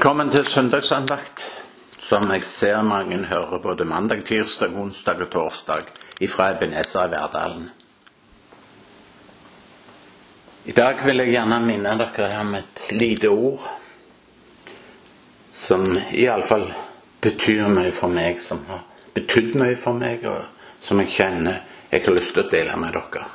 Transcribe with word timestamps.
Velkommen 0.00 0.30
til 0.32 0.46
søndagsandakt, 0.48 1.42
som 2.00 2.30
jeg 2.32 2.46
ser 2.48 2.78
mange 2.88 3.18
hører 3.28 3.58
både 3.60 3.84
mandag, 3.84 4.22
tirsdag, 4.24 4.72
onsdag 4.72 5.18
og 5.20 5.28
torsdag 5.34 5.90
ifra 6.24 6.46
Ebenesa 6.54 7.02
i 7.04 7.10
Verdalen. 7.12 7.66
I 10.64 10.72
dag 10.72 11.02
vil 11.04 11.20
jeg 11.20 11.34
gjerne 11.34 11.58
minne 11.66 11.92
dere 12.00 12.28
om 12.40 12.56
et 12.56 12.80
lite 12.96 13.28
ord 13.28 13.66
som 15.52 15.84
iallfall 15.92 16.64
betyr 17.20 17.68
mye 17.68 17.92
for 17.92 18.08
meg, 18.08 18.40
som 18.40 18.64
har 18.70 18.80
betydd 19.12 19.60
mye 19.60 19.76
for 19.76 20.00
meg, 20.00 20.24
og 20.24 20.80
som 20.80 21.04
jeg 21.04 21.12
kjenner 21.18 21.60
jeg 21.92 22.06
har 22.08 22.16
lyst 22.16 22.38
til 22.38 22.46
å 22.46 22.54
dele 22.56 22.80
med 22.80 22.96
dere. 22.96 23.28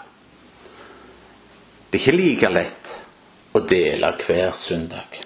Det 1.94 2.02
er 2.02 2.04
ikke 2.08 2.18
like 2.18 2.54
lett 2.58 2.98
å 3.54 3.66
dele 3.70 4.14
hver 4.26 4.58
søndag. 4.66 5.22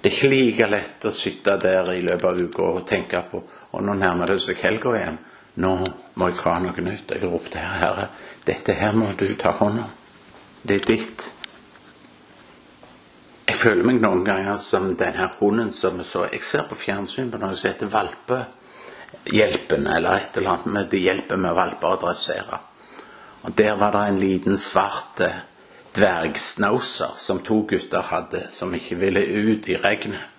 Det 0.00 0.10
er 0.10 0.14
ikke 0.14 0.30
like 0.30 0.66
lett 0.70 1.04
å 1.08 1.14
sitte 1.14 1.56
der 1.58 1.88
i 1.92 2.02
løpet 2.06 2.28
av 2.28 2.38
uka 2.38 2.62
og 2.62 2.84
tenke 2.86 3.22
på 3.30 3.42
og 3.72 3.84
nå 3.84 3.94
nærmer 3.98 4.30
det 4.32 4.38
seg 4.42 4.60
helga 4.62 4.94
igjen. 4.96 5.18
Nå 5.62 5.72
må 6.18 6.28
jeg 6.30 6.38
ha 6.44 6.54
noe 6.62 6.84
nytt. 6.84 7.10
Jeg 7.12 7.24
ropte 7.24 7.58
her, 7.60 7.80
Herre, 7.82 8.06
dette 8.46 8.72
her 8.78 8.94
må 8.96 9.08
du 9.18 9.26
ta 9.40 9.50
hånd 9.58 9.78
om. 9.82 9.90
Det 10.62 10.74
er 10.78 10.86
ditt. 10.86 11.26
Jeg 13.48 13.56
føler 13.56 13.84
meg 13.88 14.00
noen 14.02 14.24
ganger 14.26 14.56
som 14.60 14.88
denne 15.00 15.28
hunden 15.38 15.72
som 15.72 16.02
så 16.04 16.26
Jeg 16.30 16.42
ser 16.44 16.64
på 16.68 16.76
fjernsyn 16.76 17.30
på 17.32 17.40
noe 17.40 17.56
som 17.56 17.70
heter 17.70 17.92
Valpehjelpen, 17.92 19.86
eller 19.86 20.10
et 20.14 20.36
eller 20.36 20.50
annet 20.54 20.72
med 20.74 20.90
det 20.92 21.00
hjelper 21.04 21.36
med 21.40 21.56
valper 21.56 21.88
å 21.90 22.00
dressere. 22.04 22.56
Og 23.42 23.50
Der 23.56 23.74
var 23.80 23.92
det 23.92 24.04
en 24.08 24.20
liten 24.20 24.58
svart 24.58 25.20
eh, 25.24 25.38
dvergsnauser 25.96 27.14
som 27.16 27.40
to 27.44 27.62
gutter 27.68 28.04
hadde, 28.10 28.46
som 28.52 28.74
ikke 28.74 28.98
ville 29.00 29.22
ut 29.24 29.68
i 29.68 29.78
regnet. 29.80 30.34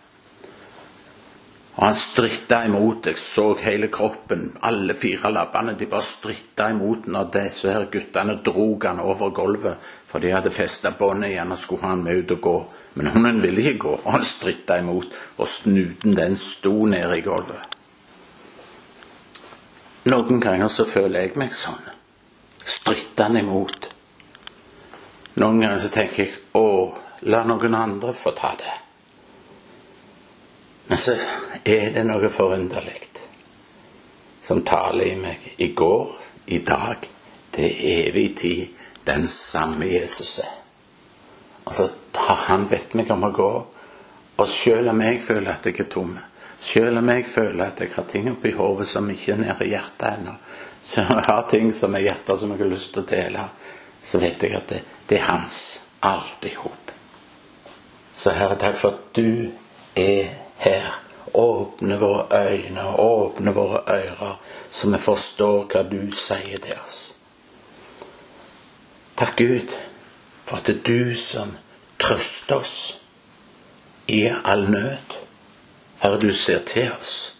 Og 1.79 1.85
han 1.85 1.95
stritta 1.95 2.65
imot. 2.67 3.05
Jeg 3.07 3.17
så 3.23 3.53
hele 3.61 3.87
kroppen, 3.87 4.49
alle 4.67 4.91
fire 4.99 5.31
labbene. 5.31 5.77
De 5.79 5.87
bare 5.87 6.03
stritta 6.03 6.65
imot 6.73 7.05
når 7.07 7.29
disse 7.31 7.71
her 7.71 7.85
guttene 7.91 8.35
drog 8.43 8.83
han 8.83 8.99
over 8.99 9.31
gulvet. 9.31 9.77
For 10.09 10.19
de 10.19 10.33
hadde 10.33 10.51
festa 10.51 10.91
båndet 10.91 11.31
igjen 11.31 11.55
og 11.55 11.61
skulle 11.61 11.87
ha 11.87 11.93
han 11.93 12.03
med 12.03 12.19
ut 12.19 12.33
og 12.35 12.41
gå. 12.43 12.55
Men 12.99 13.13
hunden 13.13 13.39
ville 13.45 13.63
ikke 13.63 13.79
gå, 13.85 13.93
og 14.03 14.11
han 14.11 14.27
stritta 14.27 14.81
imot. 14.83 15.15
Og 15.37 15.47
snuten 15.47 16.17
den 16.19 16.35
sto 16.35 16.73
nede 16.83 17.15
i 17.15 17.23
gulvet. 17.23 17.77
Noen 20.11 20.43
ganger 20.43 20.67
så 20.67 20.83
føler 20.89 21.29
jeg 21.29 21.39
meg 21.39 21.55
sånn. 21.55 21.87
Strittende 22.59 23.39
imot. 23.45 23.87
Noen 25.33 25.59
ganger 25.59 25.77
så 25.77 25.91
tenker 25.93 26.23
jeg 26.23 26.39
å, 26.57 26.95
la 27.29 27.43
noen 27.47 27.75
andre 27.75 28.13
få 28.15 28.33
ta 28.37 28.55
det. 28.59 28.75
Men 30.89 30.97
så 30.97 31.13
er 31.63 31.91
det 31.93 32.03
noe 32.07 32.31
forunderlig 32.33 33.09
som 34.49 34.63
taler 34.65 35.05
i 35.05 35.15
meg 35.15 35.43
i 35.61 35.67
går, 35.77 36.13
i 36.45 36.57
dag, 36.65 37.03
til 37.53 37.81
evig 37.85 38.37
tid, 38.37 38.71
den 39.05 39.27
samme 39.29 39.85
Jesus 39.85 40.39
er. 40.41 40.55
Og 41.63 41.75
så 41.77 41.85
har 42.15 42.39
han 42.47 42.65
bedt 42.71 42.95
meg 42.97 43.11
om 43.13 43.27
å 43.27 43.29
gå. 43.29 43.51
Og 44.41 44.49
selv 44.49 44.89
om 44.89 45.03
jeg 45.05 45.21
føler 45.21 45.51
at 45.51 45.69
jeg 45.69 45.83
er 45.83 45.89
tom, 45.93 46.15
selv 46.57 46.97
om 46.97 47.11
jeg 47.13 47.27
føler 47.29 47.61
at 47.67 47.83
jeg 47.85 47.93
har 47.93 48.07
ting 48.09 48.31
oppi 48.31 48.55
hodet 48.57 48.87
som 48.89 49.11
ikke 49.13 49.35
er 49.35 49.43
nede 49.43 49.67
i 49.67 49.75
hjertet 49.75 50.07
ennå, 50.15 50.33
så 50.81 51.05
jeg 51.05 51.27
har 51.29 51.45
ting 51.53 51.69
som 51.77 51.93
er 51.93 52.07
hjertet 52.07 52.41
som 52.41 52.55
jeg 52.55 52.63
har 52.63 52.73
lyst 52.73 52.93
til 52.95 53.05
å 53.05 53.11
dele, 53.13 53.45
så 54.01 54.23
vet 54.25 54.47
jeg 54.47 54.57
at 54.57 54.73
det, 54.73 54.81
det 55.09 55.17
er 55.17 55.31
hans 55.31 55.81
alt 56.01 56.45
i 56.45 56.53
hop. 56.55 56.91
Så 58.13 58.31
Herre, 58.31 58.57
takk 58.59 58.77
for 58.77 58.89
at 58.97 59.15
du 59.15 59.51
er 59.95 60.33
her. 60.57 60.89
Åpne 61.33 61.99
våre 62.01 62.25
øyne, 62.49 62.83
åpne 62.99 63.53
våre 63.53 63.83
ører, 63.87 64.39
så 64.71 64.89
vi 64.89 64.97
forstår 64.97 65.67
hva 65.69 65.83
du 65.85 66.09
sier 66.11 66.57
til 66.57 66.73
oss. 66.81 67.19
Takk, 69.17 69.37
Gud, 69.37 69.75
for 70.45 70.57
at 70.57 70.65
det 70.65 70.79
er 70.79 70.83
du 70.87 71.15
som 71.15 71.53
trøster 72.01 72.55
oss 72.55 72.75
i 74.07 74.23
all 74.25 74.65
nød. 74.71 75.15
Herre, 76.01 76.19
du 76.19 76.31
ser 76.33 76.65
til 76.65 76.91
oss. 76.99 77.35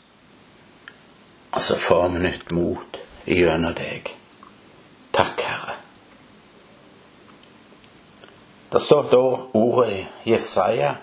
Og 1.51 1.61
så 1.61 1.77
får 1.77 2.07
vi 2.07 2.23
nytt 2.27 2.51
mot 2.51 3.01
gjennom 3.25 3.73
deg. 3.73 4.13
Takk, 5.13 5.41
Herre. 5.41 5.78
Det 8.69 8.79
står 8.79 9.11
da 9.11 9.21
ordet 9.51 9.91
i 9.91 10.07
Jesaja 10.23 10.95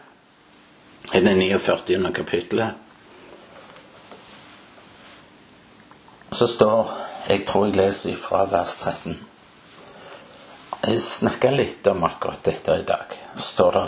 i 1.12 1.21
det 1.21 1.34
49. 1.34 2.12
kapittelet. 2.15 2.69
Så 6.31 6.47
står 6.47 6.93
Jeg 7.28 7.43
tror 7.47 7.66
jeg 7.66 7.75
leser 7.75 8.15
fra 8.15 8.44
vers 8.47 8.77
13. 8.78 9.16
Jeg 10.87 11.03
snakka 11.03 11.50
litt 11.50 11.87
om 11.91 12.04
akkurat 12.06 12.44
dette 12.47 12.77
i 12.78 12.84
dag. 12.87 13.16
Så 13.34 13.43
står 13.43 13.72
det 13.78 13.87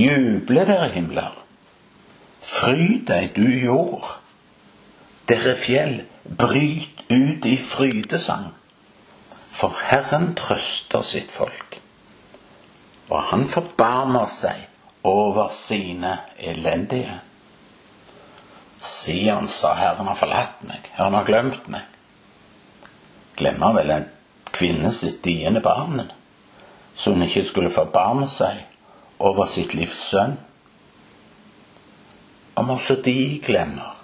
Juble 0.00 0.64
dere 0.64 0.88
himler. 0.94 1.34
Fryd 2.40 3.04
deg, 3.10 3.34
du 3.36 3.44
jord. 3.52 4.06
Dere 5.28 5.52
fjell, 5.60 5.98
bryt 6.24 7.04
ut 7.12 7.44
i 7.44 7.56
frydesang. 7.60 8.48
For 9.52 9.76
Herren 9.90 10.32
trøster 10.40 11.04
sitt 11.04 11.34
folk. 11.34 11.69
Og 13.10 13.22
han 13.32 13.46
forbarmer 13.50 14.26
seg 14.30 14.68
over 15.06 15.48
sine 15.52 16.16
elendige. 16.38 17.18
Sion 18.80 19.48
sa 19.48 19.74
Herren 19.76 20.08
har 20.08 20.16
forlatt 20.16 20.62
meg, 20.64 20.86
Herren 20.96 21.16
har 21.18 21.26
glemt 21.28 21.68
meg. 21.68 21.84
Glemmer 23.36 23.74
vel 23.76 23.92
en 23.92 24.08
kvinne 24.52 24.92
sitt 24.92 25.22
diende 25.24 25.60
barn, 25.64 26.04
så 26.94 27.12
hun 27.12 27.24
ikke 27.26 27.44
skulle 27.44 27.72
forbarme 27.72 28.28
seg 28.28 28.64
over 29.20 29.48
sitt 29.48 29.74
livs 29.76 30.00
sønn. 30.10 30.36
Om 32.60 32.72
også 32.76 32.98
de 33.04 33.40
glemmer, 33.44 33.94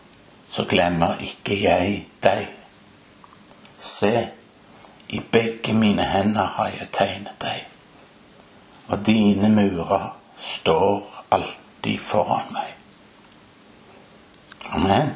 så 0.51 0.65
glemmer 0.69 1.21
ikke 1.25 1.57
jeg 1.61 2.07
deg. 2.25 2.47
Se, 3.77 4.13
i 5.09 5.21
begge 5.33 5.75
mine 5.77 6.05
hender 6.09 6.55
har 6.57 6.73
jeg 6.73 6.89
tegnet 6.97 7.37
deg, 7.43 7.66
og 8.89 9.07
dine 9.07 9.51
murer 9.51 10.09
står 10.41 11.25
alltid 11.31 11.99
foran 11.99 12.53
meg. 12.55 12.75
Amen. 14.71 15.11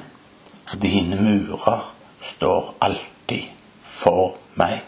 Dine 0.82 1.16
murer 1.16 1.94
står 2.22 2.74
alltid 2.80 3.50
for 3.82 4.36
meg. 4.54 4.80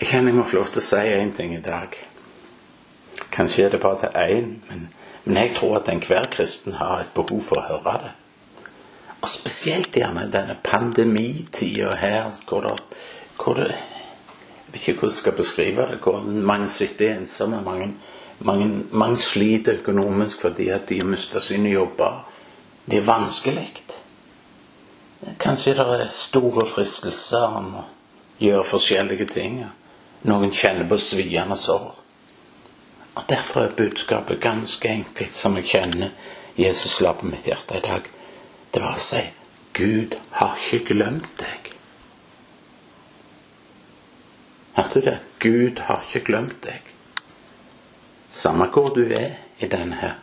Jeg 0.00 0.08
kjenner 0.08 0.32
jeg 0.32 0.36
må 0.36 0.44
få 0.48 0.58
lov 0.58 0.72
til 0.72 0.82
å 0.82 0.84
si 0.84 1.02
én 1.14 1.30
ting 1.36 1.52
i 1.54 1.62
dag. 1.62 1.94
Kanskje 3.32 3.64
er 3.64 3.70
det 3.70 3.80
bare 3.80 4.00
til 4.00 4.16
én, 4.18 4.48
men, 4.68 4.88
men, 5.24 5.36
jeg 5.36 5.54
tror 5.56 5.76
at 5.78 5.88
enhver 5.88 6.26
kristen 6.32 6.74
har 6.74 7.04
et 7.04 7.12
behov 7.14 7.40
for 7.46 7.60
å 7.60 7.68
høre 7.68 7.94
det. 8.02 8.10
Og 9.22 9.28
spesielt 9.30 9.94
gjerne 9.94 10.26
denne 10.32 10.56
pandemitida 10.64 11.92
her, 11.96 12.30
hvor 12.48 12.66
det, 12.66 12.76
hvor 13.38 13.54
det 13.54 13.70
Jeg 14.72 14.80
vet 14.80 14.88
ikke 14.88 15.00
hvordan 15.00 15.12
jeg 15.12 15.20
skal 15.20 15.32
beskrive 15.32 15.82
det. 15.90 15.98
Hvor 16.02 16.20
mange 16.20 16.68
sitter 16.68 17.16
ensomme. 17.16 17.60
Mange, 17.62 17.94
mange, 18.38 18.84
mange 18.90 19.16
sliter 19.16 19.72
økonomisk 19.72 20.40
fordi 20.40 20.68
at 20.68 20.88
de 20.88 20.98
har 20.98 21.06
mista 21.06 21.40
sine 21.40 21.68
jobber. 21.68 22.24
Det 22.86 22.98
er 22.98 23.04
vanskelig. 23.04 23.72
Kanskje 25.38 25.74
det 25.74 25.86
er 26.00 26.08
store 26.10 26.64
fristelser 26.66 27.58
om 27.58 27.74
å 27.78 27.84
gjøre 28.40 28.64
forskjellige 28.64 29.28
ting. 29.34 29.60
Noen 30.26 30.50
kjenner 30.50 30.88
på 30.88 30.98
sviende 30.98 31.56
sår. 31.56 31.92
Og 33.14 33.22
Derfor 33.28 33.60
er 33.68 33.76
budskapet 33.76 34.40
ganske 34.40 34.88
enkelt, 34.88 35.36
som 35.36 35.56
jeg 35.60 35.68
kjenner 35.68 36.10
Jesus 36.56 37.00
la 37.00 37.12
på 37.12 37.28
mitt 37.28 37.46
hjerte 37.46 37.76
i 37.76 37.84
dag. 37.84 38.08
Det 38.72 38.80
var 38.80 38.96
å 38.96 39.04
si 39.04 39.20
Gud 39.76 40.16
har 40.38 40.56
ikke 40.56 40.94
glemt 40.94 41.28
deg. 41.40 41.68
Hørte 44.76 45.00
du 45.00 45.06
det? 45.06 45.18
Gud 45.40 45.80
har 45.88 46.04
ikke 46.06 46.24
glemt 46.26 46.58
deg. 46.64 46.88
Samme 48.32 48.68
hvor 48.72 48.94
du 48.96 49.04
er 49.12 49.36
i 49.60 49.68
denne 49.68 49.98
her, 50.00 50.16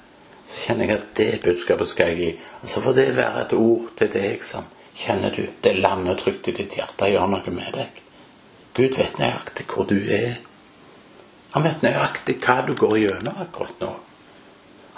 så 0.46 0.66
kjenner 0.66 0.90
jeg 0.90 0.98
at 0.98 1.16
det 1.18 1.30
budskapet 1.44 1.92
skal 1.92 2.12
jeg 2.12 2.20
gi. 2.20 2.30
Og 2.62 2.70
så 2.72 2.82
får 2.82 2.98
det 2.98 3.08
være 3.18 3.46
et 3.46 3.56
ord 3.58 3.90
til 3.98 4.12
deg 4.14 4.46
som 4.46 4.66
kjenner 4.98 5.34
du 5.36 5.44
det 5.62 5.76
lander 5.78 6.18
trygt 6.18 6.50
i 6.50 6.56
ditt 6.58 6.78
hjerte, 6.78 7.10
gjør 7.10 7.30
noe 7.30 7.54
med 7.54 7.74
deg. 7.78 8.02
Gud 8.74 8.98
vet 8.98 9.22
nøyaktig 9.22 9.66
hvor 9.70 9.86
du 9.90 9.98
er. 9.98 10.40
Han 11.54 11.66
vet 11.66 11.86
nøyaktig 11.86 12.40
hva 12.42 12.62
du 12.66 12.74
går 12.78 12.98
gjennom 13.04 13.42
akkurat 13.46 13.82
nå. 13.86 13.94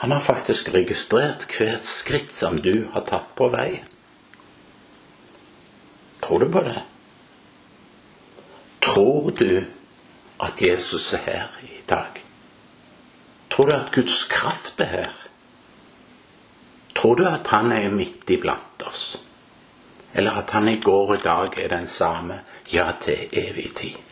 Han 0.01 0.11
har 0.11 0.19
faktisk 0.19 0.71
registrert 0.73 1.43
hvert 1.53 1.85
skritt 1.85 2.33
som 2.33 2.55
du 2.57 2.87
har 2.89 3.03
tatt 3.05 3.35
på 3.37 3.51
vei. 3.53 3.83
Tror 6.25 6.41
du 6.41 6.47
på 6.49 6.63
det? 6.65 6.79
Tror 8.81 9.29
du 9.37 9.61
at 10.41 10.65
Jesus 10.65 11.05
er 11.13 11.21
her 11.27 11.61
i 11.69 11.83
dag? 11.85 12.17
Tror 13.53 13.69
du 13.69 13.75
at 13.75 13.93
Guds 13.93 14.23
kraft 14.25 14.81
er 14.81 14.89
her? 14.95 15.15
Tror 16.97 17.21
du 17.21 17.27
at 17.29 17.53
han 17.53 17.69
er 17.69 17.93
midt 17.93 18.25
iblant 18.33 18.81
oss? 18.89 19.19
Eller 20.17 20.41
at 20.41 20.57
han 20.57 20.73
i 20.73 20.79
går 20.81 21.11
og 21.11 21.19
i 21.19 21.25
dag 21.27 21.61
er 21.61 21.75
den 21.77 21.85
samme, 21.87 22.41
ja, 22.73 22.89
til 22.97 23.29
evig 23.29 23.69
tid? 23.77 24.10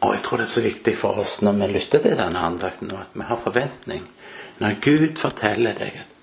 Og 0.00 0.14
jeg 0.14 0.22
tror 0.24 0.40
det 0.40 0.46
er 0.46 0.54
så 0.54 0.64
viktig 0.64 0.94
for 0.96 1.20
oss 1.20 1.40
når 1.44 1.58
vi 1.58 1.66
lytter 1.74 2.00
til 2.04 2.16
denne 2.16 2.40
andakten, 2.40 2.92
at 2.96 3.12
vi 3.12 3.26
har 3.28 3.40
forventning. 3.40 4.06
Når 4.60 4.80
Gud 4.84 5.16
forteller 5.16 5.76
deg 5.76 6.00
at 6.00 6.16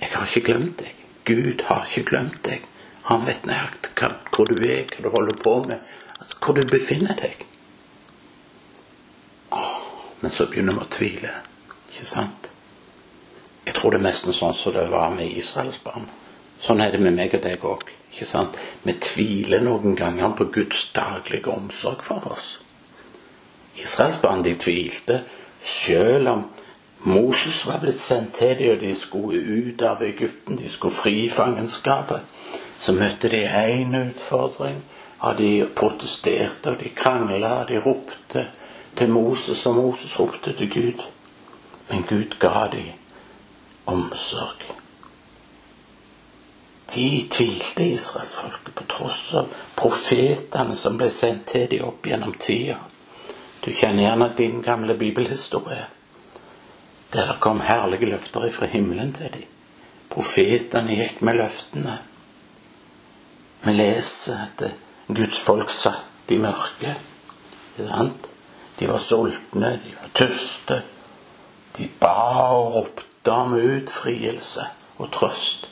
'Jeg 0.00 0.08
har 0.12 0.26
ikke 0.26 0.52
glemt 0.52 0.80
deg'. 0.80 1.04
Gud 1.24 1.62
har 1.64 1.84
ikke 1.84 2.08
glemt 2.10 2.44
deg. 2.44 2.62
Han 3.02 3.26
vet 3.26 3.46
nøyaktig 3.46 3.90
hvor 4.36 4.44
du 4.44 4.54
er, 4.68 4.84
hva 4.84 5.02
du 5.02 5.10
holder 5.10 5.36
på 5.42 5.64
med, 5.68 5.78
altså, 6.20 6.36
hvor 6.44 6.54
du 6.54 6.62
befinner 6.68 7.14
deg. 7.14 7.46
Åh, 9.52 9.76
men 10.20 10.30
så 10.30 10.46
begynner 10.46 10.72
vi 10.72 10.80
å 10.80 10.90
tvile. 10.90 11.30
Ikke 11.92 12.06
sant? 12.06 12.50
Jeg 13.66 13.74
tror 13.74 13.90
det 13.90 14.00
er 14.00 14.08
nesten 14.08 14.32
sånn 14.32 14.54
som 14.54 14.72
det 14.72 14.90
var 14.90 15.10
med 15.10 15.36
Israels 15.36 15.78
barn. 15.78 16.08
Sånn 16.60 16.80
er 16.80 16.90
det 16.90 17.00
med 17.00 17.16
meg 17.16 17.34
og 17.34 17.42
deg 17.42 17.64
òg. 17.64 17.88
Vi 18.84 18.92
tviler 19.00 19.60
noen 19.60 19.96
ganger 19.96 20.36
på 20.36 20.44
Guds 20.52 20.92
daglige 20.92 21.50
omsorg 21.50 22.02
for 22.02 22.32
oss. 22.32 22.63
Israelsbarn 23.76 24.44
de 24.44 24.54
tvilte 24.54 25.22
selv 25.62 26.28
om 26.28 26.44
Moses 27.04 27.66
var 27.66 27.80
blitt 27.82 28.00
sendt 28.00 28.34
til 28.38 28.56
dem, 28.58 28.70
og 28.72 28.80
de 28.80 28.94
skulle 28.96 29.40
ut 29.40 29.82
av 29.82 30.02
Egypten, 30.02 30.56
de 30.56 30.70
skulle 30.70 30.94
fri 30.94 31.28
fangenskapet. 31.28 32.20
Så 32.78 32.92
møtte 32.92 33.28
de 33.28 33.44
én 33.44 33.96
utfordring. 34.08 34.82
og 35.24 35.38
de 35.38 35.66
protesterte, 35.76 36.70
og 36.70 36.80
de 36.80 36.88
krangla, 36.88 37.62
og 37.62 37.68
de 37.68 37.78
ropte 37.80 38.46
til 38.96 39.08
Moses, 39.08 39.66
og 39.66 39.74
Moses 39.74 40.20
ropte 40.20 40.52
til 40.52 40.70
Gud. 40.70 41.04
Men 41.90 42.02
Gud 42.02 42.36
ga 42.40 42.68
dem 42.72 42.92
omsorg. 43.86 44.74
De 46.94 47.28
tvilte 47.30 47.86
israelsfolket 47.88 48.74
på 48.74 48.84
tross 48.88 49.34
av 49.34 49.48
profetene 49.76 50.76
som 50.76 50.98
ble 51.00 51.08
sendt 51.10 51.48
til 51.54 51.70
dem 51.70 51.88
opp 51.88 52.04
gjennom 52.06 52.36
tida. 52.38 52.76
Du 53.64 53.72
kjenner 53.72 54.02
gjerne 54.02 54.28
din 54.36 54.62
gamle 54.62 54.94
bibelhistorie, 54.94 55.86
der 57.12 57.26
det 57.26 57.40
kom 57.40 57.60
herlige 57.64 58.10
løfter 58.10 58.44
ifra 58.46 58.66
himmelen 58.66 59.12
til 59.16 59.30
dem. 59.32 59.46
Profetene 60.12 60.98
gikk 60.98 61.22
med 61.24 61.38
løftene. 61.40 61.94
Vi 63.64 63.72
leser 63.72 64.42
at 64.44 64.64
Guds 65.08 65.40
folk 65.40 65.72
satt 65.72 66.30
i 66.30 66.38
mørket. 66.38 67.00
De 68.78 68.88
var 68.88 68.98
sultne, 68.98 69.72
de 69.84 69.96
var 69.96 70.12
tørste. 70.14 70.82
De 71.78 71.88
ba 72.00 72.12
og 72.52 72.74
ropte 72.74 73.32
om 73.32 73.56
utfrielse 73.56 74.68
og 74.98 75.10
trøst. 75.12 75.70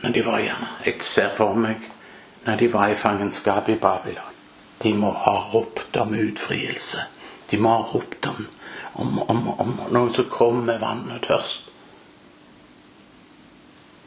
Men 0.00 0.14
de 0.16 0.24
var 0.26 0.40
gjerne 0.40 0.68
Jeg 0.86 1.02
ser 1.04 1.28
for 1.28 1.54
meg 1.54 1.84
når 2.46 2.56
de 2.56 2.72
var 2.72 2.88
i 2.88 2.96
fangenskap 2.96 3.68
i 3.68 3.76
Babylon. 3.76 4.29
De 4.82 4.94
må 4.96 5.10
ha 5.12 5.34
ropt 5.52 5.96
om 6.00 6.14
utfrielse. 6.14 7.04
De 7.50 7.58
må 7.58 7.72
ha 7.74 7.82
ropt 7.92 8.26
om, 8.26 8.46
om, 8.92 9.18
om, 9.28 9.48
om 9.60 9.74
noen 9.92 10.12
som 10.14 10.28
kommer 10.32 10.72
med 10.72 10.80
vann 10.80 11.10
og 11.12 11.20
tørst. 11.26 11.66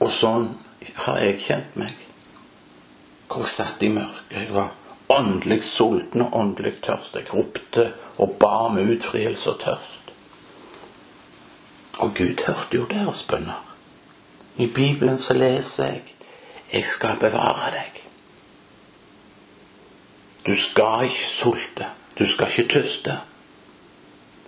Og 0.03 0.09
sånn 0.11 0.47
har 1.05 1.19
jeg 1.23 1.41
kjent 1.45 1.75
meg. 1.79 2.07
Hvor 3.27 3.45
jeg 3.45 3.53
satt 3.53 3.83
i 3.85 3.91
mørket. 3.93 4.33
Jeg 4.33 4.55
var 4.55 4.73
åndelig 5.13 5.61
sulten 5.67 6.25
og 6.25 6.35
åndelig 6.41 6.79
tørst. 6.85 7.15
Jeg 7.19 7.29
ropte 7.33 7.91
og 8.17 8.37
ba 8.41 8.53
om 8.67 8.81
utfrielse 8.81 9.53
og 9.53 9.61
tørst. 9.63 10.11
Og 12.01 12.15
Gud 12.17 12.41
hørte 12.47 12.79
jo 12.79 12.87
deres 12.89 13.23
bønner. 13.29 13.61
I 14.57 14.67
Bibelen 14.67 15.17
så 15.17 15.33
leser 15.33 15.85
jeg 15.85 16.01
'Jeg 16.73 16.85
skal 16.85 17.17
bevare 17.19 17.71
deg'. 17.71 18.02
Du 20.45 20.55
skal 20.59 21.05
ikke 21.07 21.27
sulte. 21.27 21.85
Du 22.19 22.25
skal 22.27 22.49
ikke 22.51 22.69
tyste. 22.79 23.17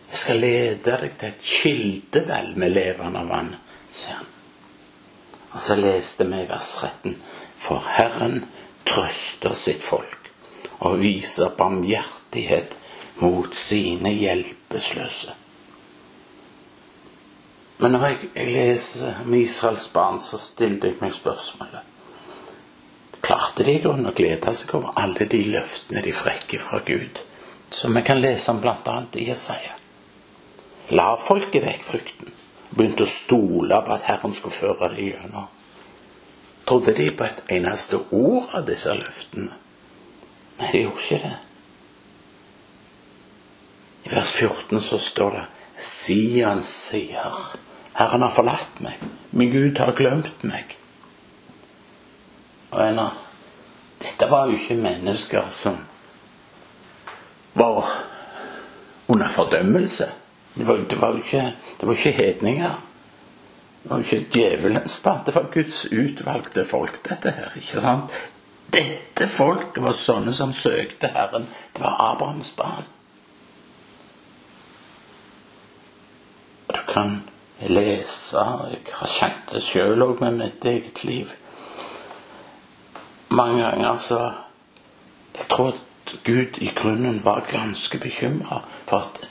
Jeg 0.09 0.18
skal 0.18 0.39
lede 0.39 0.97
deg 1.01 1.15
til 1.19 1.27
et 1.27 1.42
kildevel 1.44 2.51
med 2.59 2.75
levende 2.75 3.24
vann, 3.30 3.56
sier 3.92 4.19
han. 4.19 4.27
Og 5.56 5.62
så 5.63 5.77
leste 5.80 6.27
vi 6.27 6.42
i 6.44 6.50
versretten 6.50 7.15
For 7.57 7.83
Herren 7.95 8.44
trøster 8.86 9.56
sitt 9.57 9.83
folk 9.83 10.30
og 10.83 11.00
viser 11.00 11.56
barmhjertighet 11.57 12.75
mot 13.24 13.56
sine 13.56 14.12
hjelpeløse. 14.13 15.33
Men 17.80 17.91
når 17.91 18.06
jeg, 18.07 18.48
leser 18.51 19.24
om 19.24 19.33
Israels 19.33 19.88
barn, 19.88 20.19
så 20.19 20.38
stiller 20.38 20.91
jeg 20.91 21.00
meg 21.01 21.15
spørsmålet 21.15 21.94
klarte 23.25 23.63
de 23.63 23.74
i 23.74 23.81
grunnen 23.81 24.12
å 24.12 24.13
glede 24.13 24.54
seg 24.54 24.75
over 24.77 24.94
alle 25.01 25.25
de 25.30 25.39
løftene 25.50 26.04
de 26.06 26.12
frekker 26.13 26.62
fra 26.62 26.81
Gud, 26.86 27.22
som 27.74 27.95
vi 27.98 28.04
kan 28.06 28.22
lese 28.22 28.54
om 28.54 28.62
bl.a. 28.62 28.98
i 29.18 29.25
Jesaja. 29.31 29.74
La 30.94 31.07
folket 31.18 31.66
vekk 31.66 31.88
frykten, 31.88 32.30
begynte 32.69 33.07
å 33.07 33.10
stole 33.10 33.81
på 33.81 33.95
at 33.95 34.06
Herren 34.06 34.36
skulle 34.38 34.54
føre 34.54 34.92
dem 34.94 35.07
gjennom. 35.07 35.50
Trodde 36.69 36.94
de 36.98 37.10
på 37.18 37.25
et 37.25 37.42
eneste 37.57 38.04
ord 38.13 38.54
av 38.54 38.69
disse 38.69 38.94
løftene? 38.94 39.50
Nei, 40.60 40.72
de 40.72 40.86
gjorde 40.86 41.04
ikke 41.04 41.22
det. 41.25 41.36
I 44.06 44.13
vers 44.13 44.38
14 44.38 44.86
så 44.86 45.01
står 45.01 45.38
det 45.39 45.45
Sian 45.81 46.62
sier, 46.63 47.44
Herren 47.98 48.22
har 48.22 48.33
forlatt 48.38 48.81
meg, 48.86 49.01
min 49.33 49.50
Gud 49.50 49.81
har 49.81 49.98
glemt 49.98 50.45
meg. 50.45 50.77
Og 52.75 52.81
venner, 52.81 53.12
dette 54.04 54.27
var 54.27 54.50
jo 54.51 54.57
ikke 54.60 54.75
mennesker 54.75 55.45
som 55.50 55.77
var 57.56 57.86
under 59.07 59.30
fordømmelse. 59.31 60.10
Det 60.56 60.68
var, 60.68 60.81
det 60.89 60.98
var 61.00 61.13
jo 61.16 61.22
ikke, 61.24 61.44
det 61.80 61.88
var 61.88 61.94
ikke 61.94 62.12
hedninger. 62.12 62.74
Det 63.83 63.92
var 63.92 64.04
ikke 64.04 64.25
djevelens 64.33 65.00
barn. 65.04 65.22
Det 65.25 65.36
var 65.36 65.48
Guds 65.54 65.86
utvalgte 65.86 66.65
folk, 66.65 67.00
dette 67.10 67.32
her. 67.32 67.55
ikke 67.55 67.86
sant? 67.86 68.17
Dette 68.75 69.29
folket 69.32 69.79
var 69.84 69.96
sånne 69.96 70.36
som 70.36 70.51
søkte 70.51 71.13
Herren. 71.15 71.48
Det 71.72 71.84
var 71.86 71.96
Abrahams 72.12 72.51
barn. 72.60 72.84
Du 76.75 76.84
kan 76.91 77.22
lese, 77.72 78.44
og 78.44 78.75
jeg 78.75 78.84
har 79.00 79.15
kjent 79.15 79.55
det 79.55 79.63
sjøl 79.63 80.03
òg 80.03 80.20
med 80.20 80.41
mitt 80.44 80.67
eget 80.67 81.05
liv 81.08 81.32
mange 83.36 83.62
ganger 83.63 83.96
så 84.01 84.20
Jeg 85.36 85.48
tror 85.51 85.68
at 85.68 86.15
Gud 86.24 86.58
i 86.63 86.70
grunnen 86.75 87.25
var 87.25 87.44
ganske 87.51 87.98
bekymra 88.00 88.62
for 88.88 88.98
at 88.98 89.30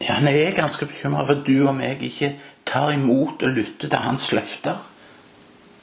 ja, 0.00 0.12
Han 0.12 0.28
er 0.28 0.54
ganske 0.56 0.86
bekymra 0.86 1.24
for 1.24 1.34
at 1.34 1.46
du 1.46 1.68
og 1.68 1.74
meg 1.76 2.02
ikke 2.02 2.36
tar 2.66 2.92
imot 2.94 3.42
og 3.42 3.48
lytter 3.48 3.88
til 3.88 3.98
hans 3.98 4.32
løfter. 4.32 4.76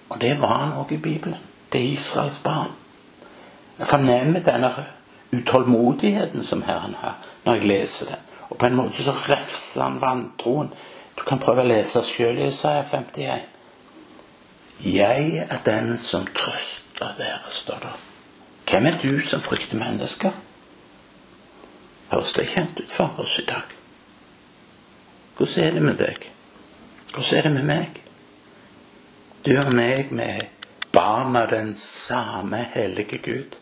Og 0.10 0.22
det 0.22 0.42
var 0.42 0.58
han 0.58 0.74
òg 0.80 0.94
i 0.94 0.98
Bibelen. 0.98 1.38
Det 1.74 1.82
er 1.82 1.94
Israels 1.94 2.40
barn. 2.40 2.72
Jeg 3.80 3.88
fornemmer 3.88 4.40
denne 4.40 4.72
utålmodigheten 5.34 6.44
som 6.44 6.62
Herren 6.64 6.96
har, 7.00 7.18
når 7.46 7.54
jeg 7.54 7.64
leser 7.64 8.06
den. 8.06 8.22
Og 8.50 8.58
på 8.58 8.66
en 8.66 8.76
måte 8.76 9.04
så 9.04 9.12
refser 9.12 9.84
han 9.84 10.02
vantroen. 10.02 10.72
Du 11.18 11.24
kan 11.28 11.40
prøve 11.40 11.64
å 11.64 11.68
lese 11.68 12.04
sjøl 12.04 12.40
i 12.40 12.48
Isaiah 12.48 12.86
51. 12.92 13.55
Jeg 14.84 15.48
er 15.50 15.62
den 15.66 15.98
som 15.98 16.28
trøster 16.28 17.16
dere, 17.18 17.40
står 17.50 17.80
det. 17.82 17.94
Hvem 18.70 18.86
er 18.86 18.98
du 19.02 19.20
som 19.24 19.42
frykter 19.42 19.78
mennesker? 19.80 20.32
Høres 22.12 22.34
det 22.36 22.48
kjent 22.50 22.80
ut 22.80 22.92
for 22.92 23.22
oss 23.24 23.38
i 23.40 23.46
dag? 23.46 23.72
Hvordan 25.38 25.64
er 25.64 25.72
det 25.72 25.84
med 25.84 25.98
deg? 26.00 26.28
Hvordan 27.14 27.38
er 27.38 27.48
det 27.48 27.54
med 27.54 27.70
meg? 27.70 28.02
Du 29.46 29.52
og 29.58 29.74
meg, 29.74 30.12
med 30.12 30.48
barn 30.92 31.36
av 31.36 31.52
den 31.52 31.76
samme 31.78 32.64
hellige 32.74 33.18
Gud. 33.24 33.56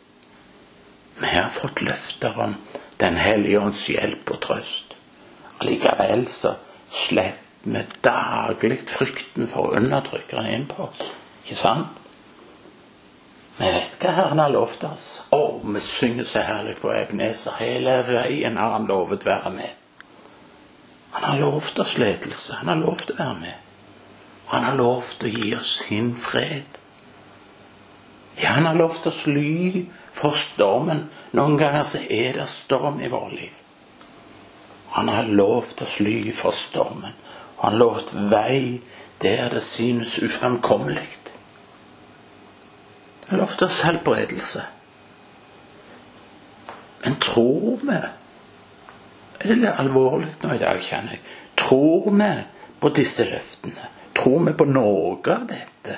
Vi 1.20 1.28
har 1.28 1.50
fått 1.50 1.82
løfter 1.82 2.40
om 2.40 2.56
Den 2.98 3.18
hellige 3.18 3.60
ånds 3.60 3.82
hjelp 3.90 4.30
og 4.32 4.40
trøst. 4.42 4.94
Allikevel 5.60 6.28
så 6.32 6.54
slipper 6.88 7.43
med 7.64 7.94
daglig 8.04 8.84
frykten 8.92 9.48
for 9.48 9.70
å 9.70 9.78
undertrykke 9.80 10.36
den 10.40 10.50
inn 10.52 10.66
på 10.68 10.88
oss. 10.90 11.06
Ikke 11.44 11.60
sant? 11.60 12.02
Vi 13.58 13.70
vet 13.70 13.98
hva 14.02 14.12
Herren 14.18 14.42
har 14.42 14.52
lovt 14.52 14.84
oss. 14.88 15.08
Å, 15.32 15.62
vi 15.64 15.82
synger 15.84 16.26
så 16.28 16.44
herlig 16.44 16.80
på 16.82 16.92
Ebenezer. 16.94 17.56
Hele 17.62 18.00
veien 18.08 18.58
har 18.58 18.74
Han 18.74 18.88
lovet 18.90 19.28
være 19.28 19.52
med. 19.54 19.80
Han 21.14 21.24
har 21.24 21.40
lovt 21.40 21.80
oss 21.80 21.98
ledelse. 21.98 22.58
Han 22.60 22.72
har 22.74 22.82
lovt 22.82 23.14
å 23.14 23.20
være 23.20 23.40
med. 23.40 23.60
Han 24.54 24.64
har 24.64 24.78
lovt 24.78 25.24
å 25.24 25.30
gi 25.30 25.54
oss 25.56 25.76
sin 25.86 26.16
fred. 26.18 26.80
Ja, 28.36 28.56
han 28.58 28.66
har 28.66 28.76
lovt 28.76 29.08
oss 29.08 29.26
ly 29.30 29.86
for 30.12 30.38
stormen. 30.42 31.06
Noen 31.38 31.58
ganger 31.58 31.86
så 31.86 32.02
er 32.10 32.40
det 32.40 32.50
storm 32.50 33.00
i 33.02 33.12
vårt 33.14 33.36
liv. 33.38 33.60
Han 34.98 35.10
har 35.10 35.30
lovt 35.30 35.82
oss 35.86 36.00
ly 36.02 36.32
for 36.34 36.54
stormen. 36.58 37.14
Han 37.64 37.78
lovte 37.80 38.20
lovt 38.20 38.32
vei 38.32 38.82
der 39.24 39.50
det 39.50 39.64
synes 39.64 40.18
ufremkommelig. 40.24 41.08
Han 43.30 43.40
lovte 43.40 43.62
lovt 43.62 43.62
oss 43.62 43.82
helbredelse. 43.82 44.64
Men 47.04 47.16
tror 47.20 47.80
vi 47.82 48.02
Det 49.44 49.52
er 49.52 49.60
litt 49.60 49.80
alvorlig 49.80 50.30
nå 50.40 50.54
i 50.56 50.60
dag, 50.60 50.78
kjenner 50.80 51.18
jeg. 51.18 51.22
Tror 51.60 52.12
vi 52.12 52.30
på 52.80 52.90
disse 52.96 53.26
løftene? 53.28 53.90
Tror 54.16 54.46
vi 54.46 54.54
på 54.56 54.68
noe 54.70 55.18
av 55.34 55.48
dette? 55.50 55.98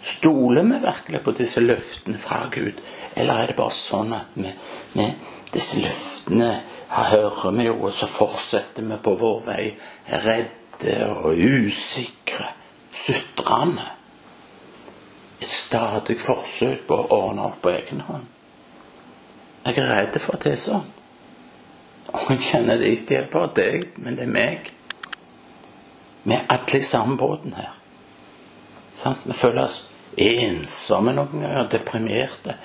Stoler 0.00 0.62
vi 0.62 0.78
virkelig 0.84 1.20
på 1.24 1.34
disse 1.36 1.60
løftene 1.60 2.18
fra 2.18 2.46
Gud, 2.52 2.80
eller 3.14 3.42
er 3.42 3.52
det 3.52 3.58
bare 3.58 3.76
sånn 3.76 4.14
at 4.16 4.36
vi, 4.40 4.52
vi 4.94 5.08
disse 5.52 5.80
løftene 5.82 6.52
hører 6.88 7.50
vi 7.58 7.68
jo, 7.68 7.76
og 7.88 7.92
så 7.92 8.08
fortsetter 8.08 8.86
vi 8.88 9.00
på 9.02 9.16
vår 9.20 9.42
vei 9.50 9.64
redde 10.80 11.14
og 11.14 11.36
usikre, 11.36 12.46
sutrende? 12.92 13.82
Et 15.40 15.48
stadig 15.48 16.20
forsøk 16.20 16.86
på 16.88 16.96
å 16.96 17.08
ordne 17.12 17.46
opp 17.46 17.60
på 17.62 17.70
egen 17.70 18.00
hånd. 18.00 18.24
Jeg 19.66 19.78
er 19.78 19.90
redd 19.90 20.20
for 20.20 20.36
at 20.36 20.44
det 20.44 20.52
er 20.52 20.62
sånn. 20.62 20.86
Og 22.12 22.30
jeg 22.30 22.44
kjenner 22.46 22.78
det 22.78 22.92
ikke 22.94 23.18
er 23.18 23.28
bare 23.30 23.52
deg, 23.56 23.88
men 23.96 24.16
det 24.16 24.24
er 24.24 24.32
meg. 24.32 24.70
Vi 26.22 26.34
er 26.34 26.46
alle 26.48 26.78
i 26.78 26.86
samme 26.86 27.16
båten 27.18 27.54
her. 27.54 27.74
Sånn? 28.96 29.18
Vi 29.26 29.36
føler 29.36 29.66
oss 29.66 29.82
ensomme 30.16 31.12
noen 31.12 31.42
ganger, 31.42 31.68
deprimerte. 31.70 32.56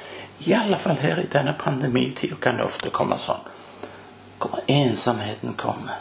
I 0.45 0.53
alle 0.55 0.79
fall 0.79 1.01
her 1.01 1.19
i 1.21 1.27
denne 1.29 1.53
pandemitida 1.59 2.37
kan 2.41 2.57
det 2.57 2.69
ofte 2.69 2.93
komme 2.93 3.19
sånn. 3.19 3.43
Kommer 4.41 4.63
ensomheten 4.71 5.57
kommer. 5.59 5.99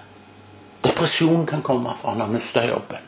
Depresjon 0.83 1.47
kan 1.47 1.63
komme 1.63 1.95
for 2.01 2.11
han 2.11 2.21
har 2.21 2.29
mista 2.29 2.65
jobben. 2.67 3.03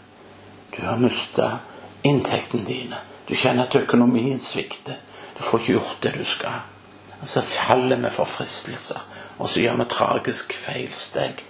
Du 0.77 0.83
har 0.87 0.97
mista 0.97 1.59
inntektene 2.03 2.65
dine. 2.65 2.97
Du 3.27 3.35
kjenner 3.37 3.69
at 3.69 3.77
økonomien 3.77 4.41
svikter. 4.41 4.99
Du 5.37 5.43
får 5.43 5.61
ikke 5.61 5.73
gjort 5.73 6.03
det 6.03 6.13
du 6.19 6.25
skal. 6.25 6.65
Og 7.21 7.29
så 7.29 7.41
faller 7.47 8.01
vi 8.03 8.11
for 8.11 8.27
fristelser, 8.27 8.99
og 9.39 9.49
så 9.49 9.63
gjør 9.63 9.79
vi 9.79 9.89
tragisk 9.93 10.53
feilsteg. 10.59 11.45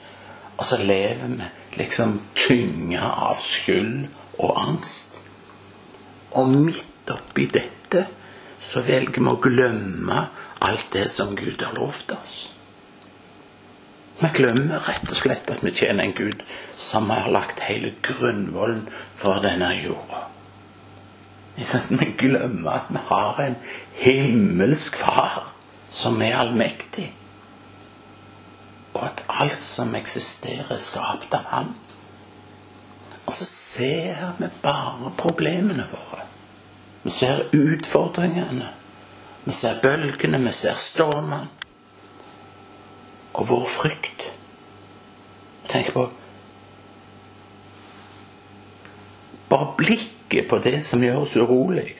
Og 0.58 0.64
så 0.68 0.76
lever 0.78 1.32
vi 1.32 1.48
liksom 1.80 2.18
tynga 2.36 3.08
av 3.30 3.40
skyld 3.40 4.06
og 4.38 4.58
angst. 4.60 5.18
Og 6.36 6.48
midt 6.52 7.10
oppi 7.12 7.48
dette 7.50 8.06
så 8.62 8.84
velger 8.84 9.18
vi 9.18 9.32
å 9.32 9.40
glemme 9.42 10.26
alt 10.62 10.92
det 10.92 11.08
som 11.10 11.34
Gud 11.36 11.64
har 11.64 11.74
lovt 11.74 12.12
oss. 12.14 12.51
Vi 14.22 14.28
glemmer 14.34 14.78
rett 14.86 15.08
og 15.10 15.18
slett 15.18 15.50
at 15.50 15.64
vi 15.66 15.72
tjener 15.74 16.06
en 16.06 16.14
Gud 16.14 16.42
som 16.78 17.10
har 17.10 17.30
lagt 17.34 17.64
hele 17.66 17.90
grunnvollen 18.06 18.84
for 19.18 19.42
denne 19.42 19.72
jorda. 19.80 20.20
Vi 21.56 22.06
glemmer 22.18 22.76
at 22.76 22.92
vi 22.94 23.02
har 23.08 23.40
en 23.42 23.56
himmelsk 23.98 24.96
far 24.96 25.42
som 25.92 26.22
er 26.22 26.38
allmektig, 26.38 27.10
og 28.94 29.02
at 29.04 29.24
alt 29.28 29.62
som 29.62 29.94
eksisterer, 29.98 30.70
er 30.70 30.80
skapt 30.80 31.34
av 31.34 31.48
ham. 31.50 31.74
Og 33.26 33.34
så 33.34 33.44
ser 33.48 34.36
vi 34.38 34.48
bare 34.62 35.12
problemene 35.18 35.84
våre. 35.90 36.22
Vi 37.02 37.10
ser 37.10 37.44
utfordringene. 37.52 38.70
Vi 39.44 39.52
ser 39.52 39.82
bølgene, 39.82 40.38
vi 40.46 40.52
ser 40.54 40.78
stormene. 40.78 41.48
Og 43.32 43.48
vår 43.48 43.64
frykt. 43.66 44.26
Tenk 45.68 45.92
på 45.92 46.10
Bare 49.52 49.74
blikket 49.76 50.48
på 50.48 50.58
det 50.64 50.78
som 50.84 51.02
gjør 51.04 51.26
oss 51.26 51.36
urolig. 51.36 51.90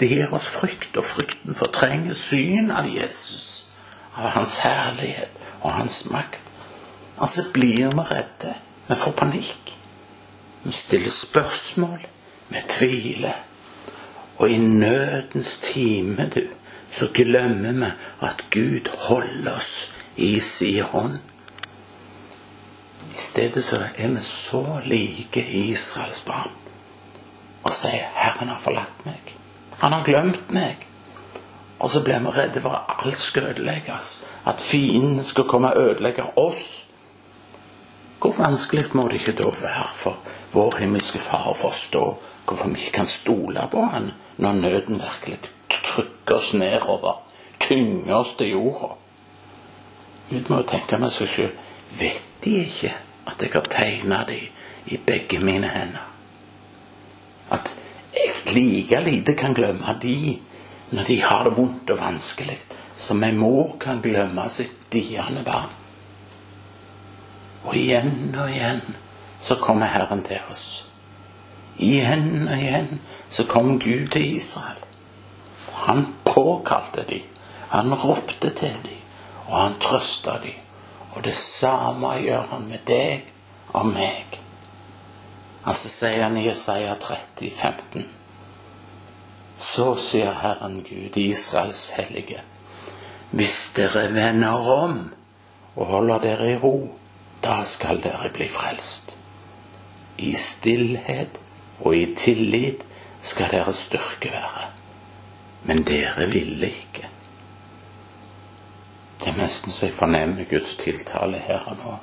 Det 0.00 0.08
gir 0.10 0.32
oss 0.34 0.48
frykt, 0.50 0.96
og 0.98 1.04
frykten 1.06 1.54
fortrenger 1.54 2.16
syn 2.18 2.72
av 2.74 2.88
Jesus, 2.90 3.68
av 4.18 4.32
hans 4.34 4.56
herlighet 4.64 5.38
og 5.60 5.70
hans 5.76 6.00
makt. 6.10 6.40
Altså 7.22 7.44
blir 7.54 7.92
vi 7.94 8.06
redde. 8.08 8.56
Vi 8.88 8.96
får 8.98 9.12
panikk. 9.12 9.70
Vi 10.64 10.72
stiller 10.72 11.10
spørsmål. 11.10 12.02
Vi 12.48 12.64
tviler. 12.68 13.38
Og 14.38 14.50
i 14.50 14.58
nødens 14.58 15.56
time, 15.62 16.30
du, 16.34 16.42
så 16.90 17.06
glemmer 17.14 17.72
vi 17.72 17.92
at 18.26 18.44
Gud 18.50 18.90
holder 18.98 19.54
oss 19.56 19.91
i 20.16 20.40
sin 20.40 20.82
hånd. 20.82 21.18
I 23.14 23.18
stedet 23.18 23.64
så 23.64 23.76
er 23.96 24.08
vi 24.08 24.22
så 24.22 24.80
like 24.84 25.44
Israels 25.44 26.24
barn 26.24 26.50
og 27.62 27.72
sier 27.72 28.08
'Herren 28.14 28.48
har 28.48 28.58
forlatt 28.60 29.04
meg'. 29.06 29.34
Han 29.78 29.92
har 29.92 30.04
glemt 30.04 30.50
meg. 30.50 30.86
Og 31.78 31.90
så 31.90 32.02
blir 32.02 32.18
vi 32.18 32.30
redde 32.30 32.60
for 32.60 32.70
at 32.70 33.06
alt 33.06 33.20
skal 33.20 33.44
ødelegges. 33.44 34.26
At 34.46 34.60
fienden 34.60 35.24
skal 35.24 35.44
komme 35.44 35.74
og 35.74 35.82
ødelegge 35.82 36.38
oss. 36.38 36.86
Hvor 38.20 38.34
vanskelig 38.38 38.84
må 38.92 39.08
det 39.08 39.14
ikke 39.14 39.42
da 39.42 39.50
være 39.50 39.88
for 39.94 40.16
vår 40.52 40.76
himmelske 40.78 41.18
Far 41.18 41.48
å 41.50 41.54
forstå 41.58 42.04
hvorfor 42.46 42.68
vi 42.68 42.80
ikke 42.80 42.92
kan 42.92 43.06
stole 43.06 43.68
på 43.70 43.82
Han 43.82 44.12
når 44.36 44.52
nøden 44.52 45.02
virkelig 45.02 45.38
trykker 45.70 46.34
oss 46.34 46.54
nedover, 46.54 47.22
tynger 47.60 48.14
oss 48.14 48.34
til 48.38 48.50
jorda? 48.50 48.94
Gud 50.32 50.48
må 50.48 50.62
tenke 50.64 50.96
med 50.96 51.12
seg 51.12 51.28
sjøl 51.28 51.50
Vet 51.98 52.22
de 52.44 52.54
ikke 52.64 52.94
at 53.28 53.42
jeg 53.44 53.52
har 53.52 53.66
tegna 53.68 54.22
dem 54.28 54.48
i 54.88 54.98
begge 55.06 55.42
mine 55.44 55.68
hender? 55.68 56.06
At 57.52 57.68
jeg 58.16 58.54
like 58.54 59.00
lite 59.04 59.34
kan 59.36 59.54
glemme 59.54 59.98
de 60.02 60.38
når 60.92 61.04
de 61.08 61.18
har 61.22 61.44
det 61.44 61.56
vondt 61.56 61.90
og 61.90 62.00
vanskelig, 62.00 62.58
som 62.96 63.22
en 63.24 63.38
mor 63.38 63.76
kan 63.80 64.00
glemme 64.04 64.44
sitt 64.52 64.88
diende 64.92 65.44
barn. 65.44 65.70
Og 67.64 67.76
igjen 67.76 68.34
og 68.36 68.50
igjen 68.50 68.82
så 69.40 69.56
kommer 69.60 69.92
Herren 69.92 70.24
til 70.26 70.40
oss. 70.50 70.66
Igjen 71.80 72.48
og 72.48 72.56
igjen 72.56 73.00
så 73.30 73.46
kom 73.48 73.78
Gud 73.80 74.12
til 74.12 74.36
Israel. 74.36 74.80
Han 75.86 76.06
påkalte 76.24 77.06
dem, 77.08 77.24
han 77.68 77.94
ropte 77.94 78.50
til 78.50 78.76
dem, 78.84 79.01
og 79.46 79.56
han 79.58 79.78
trøster 79.80 80.38
dem. 80.42 80.58
Og 81.12 81.24
det 81.24 81.36
samme 81.36 82.14
gjør 82.22 82.46
han 82.50 82.68
med 82.68 82.84
deg 82.88 83.26
og 83.76 83.86
meg. 83.92 84.38
Altså 85.64 85.90
sier 85.92 86.24
han 86.24 86.38
i 86.40 86.46
Jesaja 86.48 86.94
30, 87.00 87.50
15. 87.50 88.06
Så 89.58 89.92
sier 90.00 90.32
Herren 90.42 90.80
Gud, 90.86 91.16
Israels 91.20 91.90
hellige, 91.96 92.40
hvis 93.30 93.72
dere 93.76 94.08
vender 94.12 94.72
om 94.72 94.96
og 95.76 95.86
holder 95.86 96.24
dere 96.24 96.50
i 96.52 96.56
ro, 96.60 96.74
da 97.44 97.62
skal 97.64 98.02
dere 98.02 98.28
bli 98.34 98.48
frelst. 98.50 99.14
I 100.18 100.34
stillhet 100.36 101.38
og 101.80 101.96
i 101.96 102.04
tillit 102.18 102.84
skal 103.22 103.50
deres 103.54 103.86
styrke 103.86 104.32
være. 104.34 104.68
Men 105.64 105.84
dere 105.86 106.28
ville 106.32 106.68
ikke. 106.68 107.11
Det 109.22 109.30
er 109.30 109.38
nesten 109.38 109.70
så 109.70 109.86
jeg 109.86 109.94
fornemmer 109.94 110.48
Guds 110.50 110.74
tiltale 110.76 111.38
her 111.38 111.62
og 111.70 111.76
nå. 111.78 111.96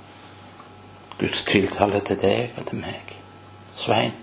Guds 1.19 1.43
tiltale 1.43 1.99
til 2.07 2.19
deg 2.21 2.53
og 2.57 2.67
til 2.69 2.79
meg. 2.79 3.15
Svein, 3.75 4.13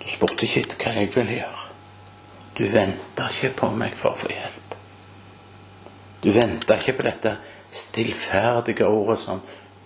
du 0.00 0.06
spurte 0.08 0.48
ikke 0.48 0.78
hva 0.80 0.94
jeg 0.96 1.10
ville 1.14 1.36
gjøre. 1.42 1.66
Du 2.56 2.64
venta 2.72 3.28
ikke 3.28 3.52
på 3.56 3.68
meg 3.76 3.96
for 3.96 4.14
å 4.14 4.20
få 4.22 4.30
hjelp. 4.32 4.76
Du 6.24 6.30
venta 6.32 6.78
ikke 6.80 6.96
på 6.96 7.04
dette 7.04 7.34
stillferdige 7.70 8.88
ordet 8.88 9.18
som 9.20 9.44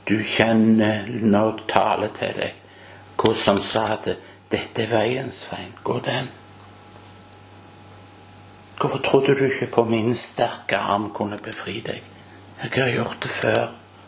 du 0.09 0.17
kjenner 0.23 1.11
når 1.11 1.59
du 1.59 1.67
taler 1.71 2.15
til 2.15 2.39
deg. 2.39 2.63
Hvordan 3.19 3.61
sa 3.63 3.89
det? 4.05 4.17
'dette 4.51 4.83
er 4.83 4.91
veien, 4.91 5.33
Svein. 5.33 5.75
Gå 5.85 5.99
den'. 5.99 6.44
Hvorfor 8.81 8.99
trodde 8.99 9.35
du 9.39 9.45
ikke 9.45 9.67
på 9.67 9.85
min 9.85 10.15
sterke 10.15 10.77
arm 10.77 11.11
kunne 11.15 11.39
befri 11.39 11.79
deg? 11.81 12.03
Jeg 12.63 12.73
har 12.83 12.91
gjort 12.91 13.23
det 13.23 13.31
før, 13.31 13.63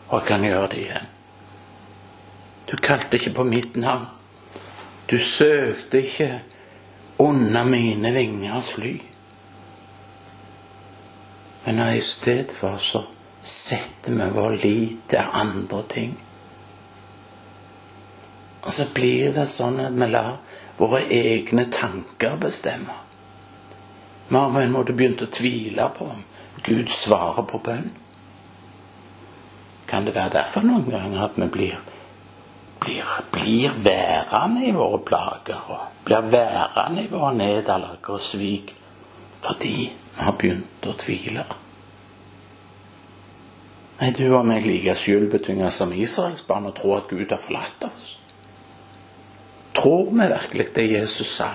og 0.07 0.19
jeg 0.19 0.27
kan 0.27 0.43
gjøre 0.43 0.67
det 0.73 0.77
igjen. 0.81 1.09
Du 2.67 2.75
kalte 2.83 3.17
ikke 3.17 3.33
på 3.33 3.43
mitt 3.47 3.75
navn. 3.75 4.05
Du 5.07 5.17
søkte 5.17 6.01
ikke 6.01 6.41
under 7.19 7.63
mine 7.63 8.11
vingers 8.13 8.77
ly. 8.77 8.97
Men 11.65 11.79
i 11.95 12.01
stedet 12.01 12.51
for 12.51 12.77
så 12.77 13.05
setter 13.43 14.11
vi 14.11 14.29
vår 14.35 14.59
lit 14.63 15.09
til 15.09 15.23
andre 15.33 15.83
ting. 15.89 16.17
Og 18.61 18.73
så 18.73 18.87
blir 18.93 19.31
det 19.35 19.47
sånn 19.47 19.79
at 19.79 19.95
vi 19.95 20.07
lar 20.11 20.37
våre 20.77 21.05
egne 21.07 21.69
tanker 21.71 22.35
bestemme. 22.41 23.06
Vi 24.27 24.35
har 24.35 24.53
på 24.53 24.59
en 24.59 24.71
måte 24.71 24.93
begynt 24.93 25.21
å 25.23 25.29
tvile 25.31 25.87
på 25.97 26.05
om 26.11 26.23
Gud 26.63 26.89
svarer 26.91 27.45
på 27.47 27.59
bønn. 27.63 27.91
Kan 29.87 30.07
det 30.07 30.15
være 30.17 30.35
derfor 30.41 30.65
noen 30.67 30.89
ganger 30.91 31.21
at 31.23 31.37
vi 31.39 31.47
blir, 31.53 31.77
blir, 32.83 33.13
blir 33.31 33.77
værende 33.85 34.65
i 34.67 34.73
våre 34.75 34.99
plager 35.07 35.69
og 35.71 36.01
blir 36.07 36.27
værende 36.33 37.05
i 37.05 37.11
våre 37.11 37.31
nederlag 37.37 38.11
og 38.11 38.19
svik 38.23 38.73
fordi 39.45 39.75
vi 39.87 40.25
har 40.25 40.35
begynt 40.35 40.89
å 40.89 40.95
tvile? 40.99 41.45
Er 44.03 44.11
du 44.13 44.25
og 44.27 44.43
meg 44.45 44.67
like 44.67 44.93
skyldbetynget 44.99 45.73
som 45.73 45.93
Israels 45.95 46.43
barn 46.45 46.67
og 46.69 46.75
tror 46.77 46.97
at 46.99 47.07
Gud 47.09 47.31
har 47.31 47.39
forlatt 47.41 47.87
oss? 47.87 48.11
Tror 49.77 50.11
vi 50.11 50.27
virkelig 50.27 50.67
det 50.75 50.85
Jesus 50.91 51.31
sa 51.39 51.49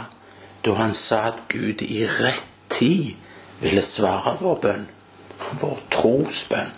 da 0.65 0.75
han 0.79 0.95
sa 0.95 1.21
at 1.29 1.45
Gud 1.51 1.83
i 1.83 2.07
rett 2.07 2.52
tid 2.73 3.13
ville 3.63 3.83
svare 3.85 4.37
vår 4.41 4.59
bønn, 4.63 4.89
vår 5.61 5.85
trosbønn? 5.93 6.73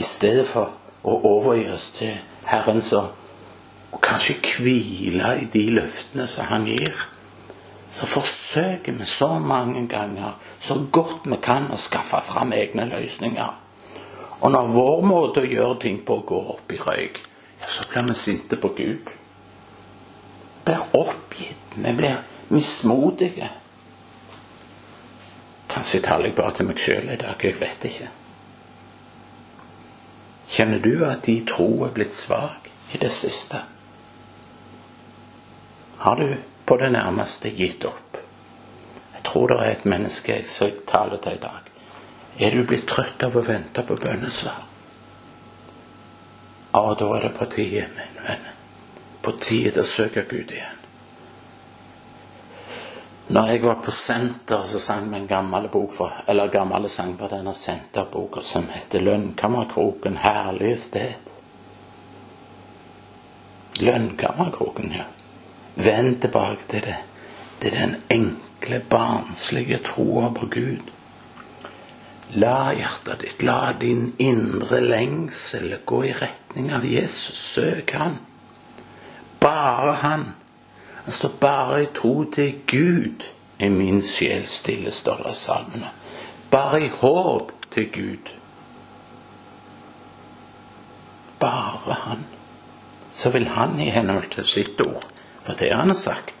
I 0.00 0.06
stedet 0.06 0.46
for 0.48 0.76
å 1.04 1.16
overgi 1.28 1.66
oss 1.72 1.88
til 1.96 2.14
Herren 2.48 2.82
så 2.84 3.06
kanskje 4.02 4.38
hvile 4.58 5.34
i 5.42 5.48
de 5.52 5.64
løftene 5.76 6.26
som 6.30 6.48
han 6.50 6.66
gir, 6.68 6.94
så 7.90 8.06
forsøker 8.06 8.92
vi 8.92 9.06
så 9.08 9.38
mange 9.38 9.86
ganger, 9.90 10.36
så 10.60 10.78
godt 10.92 11.26
vi 11.26 11.38
kan, 11.42 11.66
å 11.72 11.78
skaffe 11.78 12.20
fram 12.26 12.54
egne 12.54 12.86
løsninger. 12.90 13.56
Og 14.40 14.52
når 14.54 14.70
vår 14.72 15.02
måte 15.04 15.42
å 15.42 15.48
gjøre 15.48 15.80
ting 15.82 15.98
på 16.06 16.20
går 16.26 16.52
opp 16.54 16.72
i 16.72 16.78
røyk, 16.80 17.18
ja, 17.60 17.68
så 17.68 17.84
blir 17.90 18.06
vi 18.08 18.16
sinte 18.16 18.56
på 18.56 18.70
Gud. 18.76 19.10
Vi 19.10 20.64
blir 20.64 20.84
oppgitt. 20.96 21.74
Vi 21.74 21.92
blir 21.96 22.22
mismodige. 22.48 23.50
Kanskje 25.70 26.00
taler 26.02 26.30
jeg 26.30 26.36
bare 26.38 26.56
til 26.56 26.66
meg 26.66 26.80
sjøl 26.82 27.12
i 27.12 27.18
dag. 27.20 27.44
Jeg 27.44 27.60
vet 27.60 27.86
ikke. 27.86 28.08
Kjenner 30.50 30.82
du 30.82 31.04
at 31.06 31.26
din 31.26 31.46
tro 31.46 31.68
er 31.86 31.92
blitt 31.94 32.16
svak 32.18 32.66
i 32.92 32.98
det 32.98 33.12
siste? 33.14 33.60
Har 36.00 36.16
du 36.18 36.34
på 36.66 36.76
det 36.80 36.90
nærmeste 36.92 37.52
gitt 37.54 37.84
opp? 37.86 38.18
Jeg 39.14 39.22
tror 39.28 39.52
det 39.52 39.58
er 39.60 39.76
et 39.76 39.86
menneske 39.86 40.32
jeg 40.40 40.48
skal 40.48 40.74
tale 40.88 41.20
til 41.22 41.38
i 41.38 41.42
dag. 41.42 41.70
Er 42.40 42.56
du 42.56 42.64
blitt 42.66 42.88
trøtt 42.88 43.22
av 43.22 43.36
å 43.36 43.44
vente 43.46 43.84
på 43.86 43.98
bønnesvar? 44.00 44.66
Ja, 46.72 46.82
da 46.94 47.08
er 47.16 47.26
det 47.26 47.32
på 47.36 47.46
tide, 47.50 47.86
min 47.94 48.20
venn. 48.24 48.46
På 49.22 49.34
tide 49.38 49.82
å 49.82 49.86
søke 49.86 50.24
Gud 50.30 50.54
igjen. 50.54 50.78
Når 53.30 53.46
jeg 53.46 53.62
var 53.62 53.74
på 53.74 53.92
senter, 53.94 54.62
så 54.66 54.78
sang 54.82 55.04
vi 55.10 55.18
en 55.20 55.26
gammel 55.30 55.68
bok 55.70 55.92
for, 55.94 56.14
eller 56.26 56.50
gammel 56.50 56.88
sang 56.90 57.12
fra 57.18 57.28
denne 57.30 57.52
senterboka 57.54 58.40
som 58.42 58.66
heter 58.72 59.00
'Lønnkammerkroken 59.00 60.16
herlige 60.16 60.76
sted'. 60.76 61.30
Lønnkammerkroken, 63.80 64.92
ja. 64.92 65.04
Vend 65.74 66.20
tilbake 66.20 66.66
til 66.68 66.80
det. 66.80 66.96
Det 67.62 67.72
er 67.74 67.86
den 67.86 67.96
enkle, 68.10 68.82
barnslige 68.90 69.78
troa 69.78 70.32
på 70.34 70.46
Gud. 70.46 70.90
La 72.34 72.72
hjertet 72.74 73.20
ditt, 73.20 73.42
la 73.42 73.72
din 73.80 74.12
indre 74.18 74.80
lengsel 74.80 75.78
gå 75.86 76.02
i 76.04 76.12
retning 76.12 76.72
av 76.72 76.84
Jesus. 76.84 77.38
Søk 77.38 77.94
Han. 77.94 78.18
Bare 79.40 79.92
Han. 79.92 80.39
Han 81.10 81.14
står 81.14 81.30
bare 81.40 81.82
i 81.82 81.86
tro 81.86 82.24
til 82.30 82.60
Gud 82.70 83.24
i 83.58 83.68
min 83.68 83.96
sjel 84.06 84.44
stille, 84.46 84.92
står 84.94 85.24
det 85.24 85.30
i 85.32 85.38
salmene. 85.40 85.88
Bare 86.50 86.78
i 86.84 86.90
håp 87.00 87.48
til 87.74 87.88
Gud. 87.90 88.28
Bare 91.40 91.96
Han. 92.04 92.22
Så 93.12 93.30
vil 93.30 93.48
Han 93.48 93.80
i 93.80 93.88
henhold 93.90 94.30
til 94.30 94.46
sitt 94.46 94.80
ord, 94.86 95.02
for 95.42 95.58
det 95.58 95.72
han 95.74 95.90
har 95.90 95.98
sagt, 95.98 96.36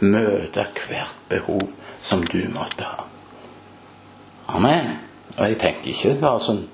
møte 0.00 0.66
hvert 0.76 1.16
behov 1.28 1.72
som 2.02 2.20
du 2.20 2.44
måtte 2.52 2.84
ha. 2.84 3.06
Amen. 4.48 4.98
Og 5.38 5.48
jeg 5.48 5.58
tenker 5.64 5.94
ikke 5.94 6.20
bare 6.20 6.44
sånn 6.44 6.66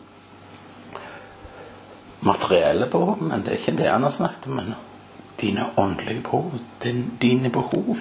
materielle 2.26 2.90
behov, 2.90 3.22
men 3.22 3.46
det 3.46 3.54
er 3.54 3.62
ikke 3.62 3.78
det 3.84 3.88
han 3.92 4.02
har 4.02 4.18
snakket 4.18 4.50
om. 4.50 4.58
Men 4.58 4.74
dine 5.40 5.70
åndelige 5.76 6.20
behov, 6.20 6.52
dine 7.20 7.50
behov. 7.50 7.96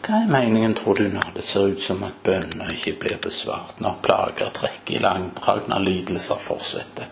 Hva 0.00 0.22
er 0.24 0.30
meningen, 0.32 0.74
tror 0.74 0.98
du, 0.98 1.08
når 1.12 1.32
det 1.34 1.44
ser 1.46 1.72
ut 1.72 1.82
som 1.82 2.02
at 2.02 2.16
bønner 2.24 2.72
ikke 2.74 2.96
blir 3.02 3.18
besvart, 3.22 3.80
når 3.80 4.00
plager 4.02 4.52
trekker 4.56 4.96
i 4.96 5.02
langdrag, 5.02 5.68
når 5.68 5.84
lidelser 5.86 6.40
fortsetter? 6.40 7.10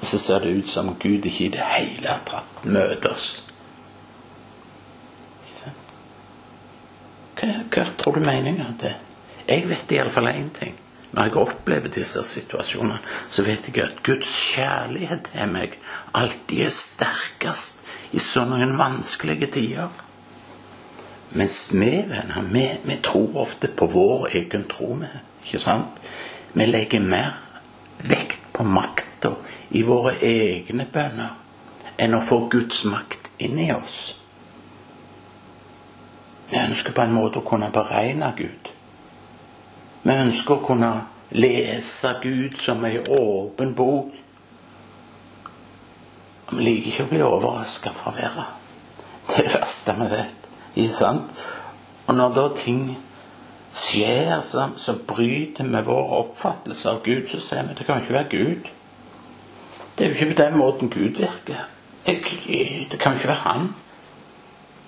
Og 0.00 0.06
så 0.06 0.18
ser 0.18 0.44
det 0.44 0.54
ut 0.58 0.68
som 0.68 0.94
Gud 1.00 1.26
ikke 1.26 1.44
i 1.44 1.52
det 1.52 1.66
hele 1.74 2.14
tatt 2.28 2.64
møter 2.64 3.12
oss. 3.12 3.28
Hva, 7.34 7.50
hva 7.68 7.84
tror 7.98 8.16
du 8.16 8.24
meningen 8.24 8.78
er? 8.86 8.96
Jeg 9.48 9.68
vet 9.68 9.92
iallfall 9.92 10.30
én 10.32 10.48
ting. 10.54 10.78
Når 11.14 11.28
jeg 11.28 11.36
opplever 11.38 11.92
disse 11.94 12.22
situasjonene, 12.26 12.98
så 13.30 13.44
vet 13.46 13.68
jeg 13.70 13.84
at 13.84 14.00
Guds 14.02 14.32
kjærlighet 14.50 15.28
til 15.30 15.52
meg 15.52 15.76
alltid 16.14 16.64
er 16.66 16.72
sterkest 16.74 17.84
i 18.14 18.22
sånne 18.22 18.66
vanskelige 18.78 19.50
tider. 19.54 19.92
Mens 21.38 21.60
vi 21.70 21.92
venner, 22.10 22.42
vi, 22.50 22.66
vi 22.82 22.98
tror 23.02 23.38
ofte 23.44 23.70
på 23.70 23.86
vår 23.90 24.28
egen 24.40 24.66
tro. 24.70 24.92
Med, 24.98 25.22
ikke 25.46 25.62
sant? 25.62 26.02
Vi 26.54 26.66
legger 26.66 27.02
mer 27.02 27.32
vekt 28.10 28.42
på 28.54 28.66
makta 28.66 29.36
i 29.74 29.82
våre 29.86 30.16
egne 30.22 30.86
bønner 30.90 31.34
enn 31.98 32.14
å 32.14 32.22
få 32.22 32.44
Guds 32.50 32.84
makt 32.90 33.30
inn 33.42 33.58
i 33.62 33.70
oss. 33.74 34.16
Vi 36.50 36.58
ønsker 36.58 36.94
på 36.94 37.02
en 37.06 37.14
måte 37.14 37.38
å 37.38 37.46
kunne 37.46 37.70
beregne 37.74 38.30
Gud. 38.38 38.63
Vi 40.04 40.12
ønsker 40.12 40.58
å 40.58 40.64
kunne 40.64 40.90
lese 41.32 42.10
Gud 42.20 42.58
som 42.60 42.84
ei 42.84 42.98
åpen 43.00 43.72
bok. 43.76 44.12
Vi 46.50 46.60
liker 46.60 46.90
ikke 46.90 47.06
å 47.06 47.10
bli 47.10 47.22
overraska 47.24 47.92
fra 47.96 48.12
været. 48.12 48.60
Det 49.24 49.38
er 49.38 49.46
det 49.46 49.54
verste 49.54 49.94
vi 49.96 50.08
vet. 50.12 50.48
Ikke 50.74 50.92
sant? 50.92 51.44
Og 52.04 52.18
når 52.18 52.34
da 52.36 52.44
ting 52.58 52.82
skjer 53.74 54.42
som, 54.44 54.74
bryter 55.08 55.64
med 55.64 55.88
vår 55.88 56.12
oppfattelse 56.18 56.90
av 56.92 57.00
Gud, 57.06 57.24
så 57.32 57.40
sier 57.40 57.64
vi 57.64 57.78
det 57.78 57.86
kan 57.88 58.02
ikke 58.02 58.18
være 58.18 58.30
Gud. 58.34 58.68
Det 59.96 60.04
er 60.04 60.12
jo 60.12 60.18
ikke 60.18 60.34
på 60.34 60.42
den 60.42 60.58
måten 60.60 60.92
Gud 60.92 61.22
virker. 61.22 61.64
Det 62.04 62.20
kan 63.00 63.14
jo 63.14 63.22
ikke 63.22 63.32
være 63.32 63.40
Han. 63.46 63.72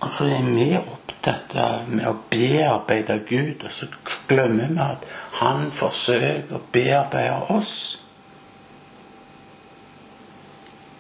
Og 0.00 0.18
er 0.20 0.48
vi 0.52 0.66
opptatt 0.76 1.54
med 1.88 2.04
å 2.09 2.16
bearbeide 2.30 3.20
Gud, 3.28 3.64
og 3.64 3.72
så 3.72 3.88
glemmer 4.28 4.68
vi 4.68 4.82
at 4.85 5.06
Han 5.40 5.70
forsøker 5.72 6.56
å 6.56 6.61
bearbeide 6.72 7.54
oss. 7.54 7.76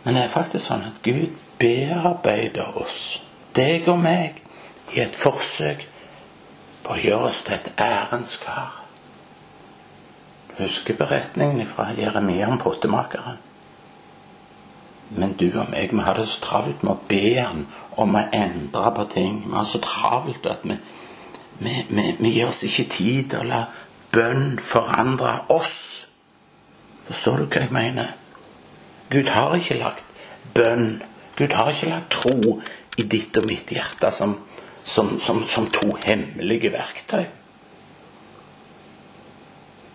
Men 0.04 0.14
det 0.14 0.22
er 0.22 0.32
faktisk 0.32 0.68
sånn 0.68 0.86
at 0.86 1.02
Gud 1.04 1.34
bearbeider 1.58 2.76
oss, 2.78 3.22
deg 3.56 3.88
og 3.90 3.98
meg, 4.00 4.42
i 4.94 5.00
et 5.02 5.16
forsøk 5.18 5.82
på 6.86 6.94
å 6.94 7.00
gjøre 7.02 7.30
oss 7.32 7.42
til 7.46 7.56
et 7.56 7.72
ærens 7.82 8.36
kar. 8.38 8.82
Du 10.52 10.62
husker 10.62 10.96
beretningen 10.96 11.66
fra 11.68 11.90
Jeremia 11.96 12.46
om 12.48 12.60
pottemakeren? 12.62 13.40
Men 15.14 15.36
du 15.38 15.46
og 15.54 15.70
meg, 15.70 15.92
vi 15.94 16.02
har 16.02 16.18
det 16.18 16.26
så 16.28 16.40
travelt 16.42 16.82
med 16.82 16.96
å 16.96 17.08
be 17.08 17.34
han 17.38 17.66
om 17.96 18.16
å 18.18 18.24
endre 18.34 18.90
på 18.96 19.06
ting. 19.12 19.38
Vi 19.46 19.54
har 19.54 19.68
så 19.68 19.80
travelt 19.84 20.46
at 20.50 20.66
vi, 20.66 20.78
vi, 21.60 21.74
vi, 21.88 22.06
vi 22.18 22.32
gir 22.34 22.50
oss 22.50 22.64
ikke 22.66 22.88
tid 22.96 23.30
til 23.30 23.44
å 23.44 23.50
la 23.50 23.62
bønn 24.14 24.56
forandre 24.62 25.38
oss. 25.54 25.76
Forstår 27.06 27.44
du 27.44 27.46
hva 27.46 27.62
jeg 27.62 27.74
mener? 27.76 28.16
Gud 29.12 29.30
har 29.30 29.54
ikke 29.54 29.78
lagt 29.78 30.04
bønn, 30.56 30.98
Gud 31.38 31.54
har 31.54 31.70
ikke 31.70 31.92
lagt 31.92 32.16
tro 32.16 32.58
i 32.98 33.06
ditt 33.06 33.36
og 33.38 33.46
mitt 33.46 33.70
hjerte 33.70 34.10
som, 34.14 34.34
som, 34.82 35.14
som, 35.22 35.44
som 35.46 35.70
to 35.70 35.92
hemmelige 36.08 36.72
verktøy. 36.74 37.28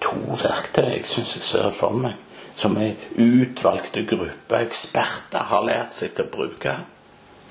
To 0.06 0.20
verktøy 0.40 0.94
jeg 0.94 1.08
syns 1.10 1.36
jeg 1.36 1.50
ser 1.50 1.74
for 1.76 2.00
meg 2.00 2.16
som 2.62 2.78
ei 2.78 2.92
utvalgte 3.18 4.04
gruppe 4.06 4.60
eksperter 4.62 5.48
har 5.50 5.66
lært 5.66 5.96
seg 5.98 6.14
til 6.16 6.28
å 6.28 6.34
bruke. 6.36 6.76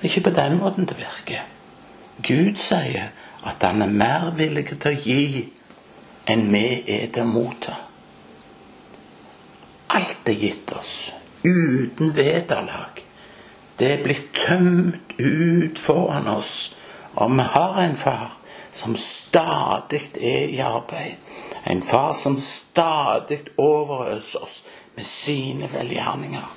Ikke 0.01 0.23
på 0.25 0.33
den 0.35 0.57
måten 0.61 0.87
det 0.87 0.97
virker. 1.01 1.43
Gud 2.23 2.59
sier 2.61 3.11
at 3.43 3.63
han 3.65 3.83
er 3.83 3.91
mer 3.91 4.29
villig 4.37 4.69
til 4.71 4.91
å 4.91 5.01
gi 5.03 5.45
enn 6.31 6.47
vi 6.53 6.65
er 6.95 7.09
til 7.11 7.25
å 7.25 7.31
motta. 7.31 7.77
Alt 9.91 10.29
er 10.31 10.37
gitt 10.39 10.71
oss 10.77 10.93
uten 11.43 12.13
vederlag. 12.15 13.01
Det 13.75 13.89
er 13.95 14.03
blitt 14.05 14.29
tømt 14.37 15.17
ut 15.17 15.79
foran 15.81 16.29
oss 16.31 16.75
Og 17.15 17.31
vi 17.35 17.43
har 17.43 17.81
en 17.81 17.95
far 17.99 18.37
som 18.71 18.95
stadig 18.95 20.13
er 20.15 20.45
i 20.47 20.59
arbeid. 20.63 21.17
En 21.67 21.81
far 21.83 22.13
som 22.15 22.37
stadig 22.39 23.41
overøser 23.57 24.45
oss 24.45 24.61
med 25.01 25.07
sine 25.07 25.73
velgjerninger. 25.73 26.49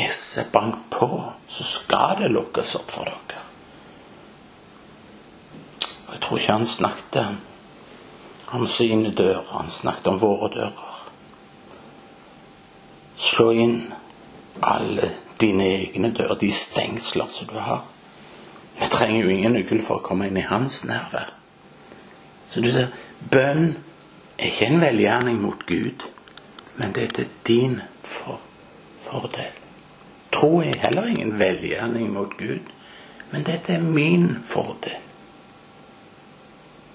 Jesus 0.00 0.38
er 0.38 0.44
bank 0.52 0.74
på, 0.90 1.22
så 1.46 1.64
skal 1.64 2.16
det 2.18 2.30
lukkes 2.32 2.74
opp 2.74 2.88
for 2.90 3.06
dere. 3.06 3.42
Og 6.08 6.14
Jeg 6.14 6.22
tror 6.24 6.38
ikke 6.40 6.56
han 6.56 6.66
snakket 6.66 7.28
om 8.58 8.66
sine 8.66 9.12
dører, 9.14 9.46
han 9.52 9.70
snakket 9.70 10.10
om 10.10 10.18
våre 10.20 10.48
dører. 10.56 10.88
Slå 13.16 13.50
inn 13.54 13.76
alle 14.58 15.12
dine 15.40 15.68
egne 15.76 16.10
dører, 16.10 16.34
de 16.34 16.50
stengsler 16.50 17.30
som 17.30 17.46
du 17.46 17.60
har. 17.62 17.84
Vi 18.80 18.88
trenger 18.90 19.22
jo 19.22 19.30
ingen 19.30 19.54
nøkkel 19.54 19.84
for 19.86 20.00
å 20.00 20.08
komme 20.08 20.26
inn 20.26 20.42
i 20.42 20.48
hans 20.50 20.82
nærvær. 20.90 21.30
Så 22.50 22.60
du 22.60 22.72
ser, 22.74 22.90
bønn 23.30 23.76
er 24.34 24.50
ikke 24.50 24.66
en 24.66 24.82
velgjerning 24.82 25.38
mot 25.46 25.62
Gud, 25.70 26.08
men 26.76 26.92
det 26.92 27.04
er 27.04 27.14
til 27.16 27.28
din 27.46 27.80
for 28.02 28.40
fordel. 29.00 29.52
Tro 30.32 30.60
er 30.60 30.78
heller 30.84 31.06
ingen 31.06 31.38
velgjerning 31.38 32.12
mot 32.12 32.36
Gud, 32.38 32.70
men 33.30 33.44
dette 33.44 33.72
er 33.72 33.82
min 33.82 34.36
fordel. 34.44 35.00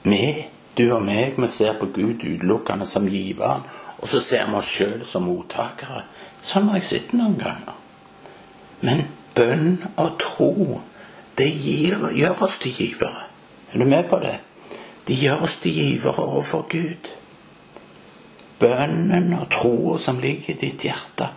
Vi, 0.04 0.46
du 0.78 0.86
og 0.94 1.04
meg, 1.04 1.36
vi 1.38 1.48
ser 1.48 1.76
på 1.80 1.90
Gud 1.94 2.24
utelukkende 2.24 2.86
som 2.86 3.08
giveren, 3.10 3.66
og 3.98 4.08
så 4.08 4.22
ser 4.22 4.46
vi 4.50 4.58
oss 4.58 4.72
sjøl 4.72 5.04
som 5.06 5.26
mottakere. 5.28 6.04
Sånn 6.42 6.70
har 6.72 6.80
jeg 6.80 6.90
sett 6.90 7.14
noen 7.18 7.38
ganger. 7.42 7.76
Men 8.86 9.08
bønn 9.36 9.80
og 9.98 10.18
tro, 10.22 10.82
det 11.38 11.50
gir, 11.52 11.98
gjør 12.16 12.44
oss 12.48 12.60
til 12.64 12.74
givere. 12.78 13.26
Er 13.74 13.82
du 13.82 13.86
med 13.86 14.10
på 14.10 14.22
det? 14.22 14.38
De 15.08 15.18
gjør 15.18 15.44
oss 15.48 15.58
til 15.64 15.76
givere 15.76 16.24
overfor 16.24 16.66
Gud. 16.70 17.10
Bønnen 18.60 19.34
og 19.38 19.50
troa 19.54 19.98
som 20.02 20.22
ligger 20.24 20.56
i 20.56 20.60
ditt 20.62 20.86
hjerte, 20.88 21.30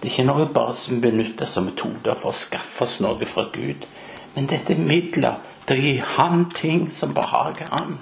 det 0.00 0.10
er 0.10 0.12
ikke 0.12 0.28
noe 0.28 0.46
bare 0.52 0.74
som 0.76 1.00
benyttes 1.00 1.54
som 1.56 1.64
metoder 1.64 2.16
for 2.20 2.32
å 2.32 2.36
skaffe 2.36 2.84
oss 2.84 2.98
noe 3.00 3.24
fra 3.28 3.46
Gud. 3.52 3.86
Men 4.34 4.48
dette 4.50 4.74
er 4.74 4.82
midler 4.84 5.38
til 5.64 5.78
å 5.78 5.84
gi 5.84 5.92
Han 6.16 6.42
ting 6.52 6.90
som 6.92 7.14
behager 7.16 7.70
Han. 7.72 7.94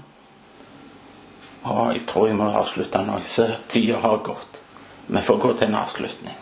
Og 1.63 1.93
jeg 1.95 2.03
tror 2.11 2.27
jeg 2.27 2.39
må 2.41 2.49
avslutte 2.51 3.03
nå. 3.07 3.21
Jeg 3.23 3.31
ser 3.31 3.53
tida 3.71 4.01
har 4.03 4.19
gått. 4.27 4.59
Vi 5.07 5.23
får 5.23 5.39
gå 5.45 5.53
til 5.59 5.69
en 5.69 5.79
avslutning. 5.79 6.39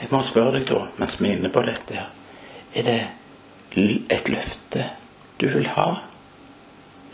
Jeg 0.00 0.08
må 0.10 0.22
spørre 0.26 0.56
deg 0.56 0.66
da, 0.70 0.80
mens 0.98 1.18
vi 1.20 1.28
er 1.28 1.38
inne 1.38 1.50
på 1.52 1.62
dette 1.66 1.94
her 1.94 2.08
Er 2.74 2.86
det 2.86 3.00
et 4.10 4.28
løfte 4.32 4.86
du 5.38 5.46
vil 5.52 5.66
ha? 5.76 6.00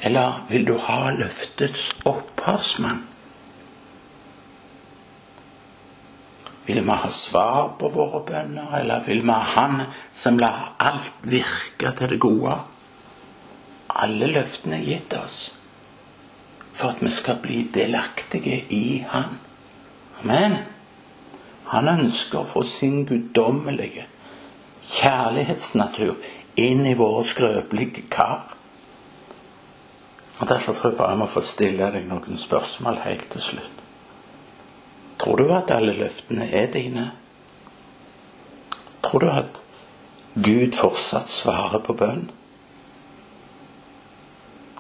Eller 0.01 0.45
vil 0.49 0.65
du 0.69 0.77
ha 0.87 1.11
løftets 1.11 1.91
opphavsmann? 2.07 3.03
Vil 6.67 6.83
vi 6.83 6.97
ha 7.03 7.11
svar 7.11 7.77
på 7.79 7.89
våre 7.95 8.23
bønner, 8.27 8.73
eller 8.81 9.05
vil 9.07 9.23
vi 9.23 9.31
ha 9.31 9.43
Han 9.55 9.83
som 10.13 10.39
lar 10.39 10.73
alt 10.79 11.13
virke 11.23 11.93
til 11.99 12.15
det 12.15 12.21
gode? 12.21 12.57
Alle 13.89 14.33
løftene 14.33 14.81
er 14.81 14.89
gitt 14.89 15.15
oss 15.15 15.39
for 16.77 16.93
at 16.93 17.01
vi 17.01 17.11
skal 17.11 17.39
bli 17.41 17.63
delaktige 17.73 18.59
i 18.71 19.05
Han. 19.09 19.39
Amen. 20.23 20.59
Han 21.73 21.89
ønsker 21.89 22.43
å 22.43 22.49
få 22.49 22.63
sin 22.67 23.05
guddommelige 23.09 24.05
kjærlighetsnatur 24.87 26.15
inn 26.63 26.85
i 26.87 26.95
våre 26.99 27.25
skrøpelige 27.27 28.07
kar. 28.11 28.53
Og 30.41 30.49
Derfor 30.49 30.75
tror 30.75 30.91
jeg 30.91 30.99
bare 30.99 31.15
jeg 31.15 31.23
må 31.23 31.31
få 31.33 31.43
stille 31.45 31.91
deg 31.95 32.07
noen 32.11 32.39
spørsmål 32.39 33.01
helt 33.07 33.31
til 33.33 33.45
slutt. 33.51 33.76
Tror 35.19 35.37
du 35.37 35.53
at 35.55 35.71
alle 35.73 35.95
løftene 35.97 36.49
er 36.53 36.67
dine? 36.73 37.11
Tror 39.03 39.23
du 39.23 39.31
at 39.31 39.63
Gud 40.35 40.75
fortsatt 40.77 41.31
svarer 41.33 41.81
på 41.85 41.97
bønn? 41.97 42.27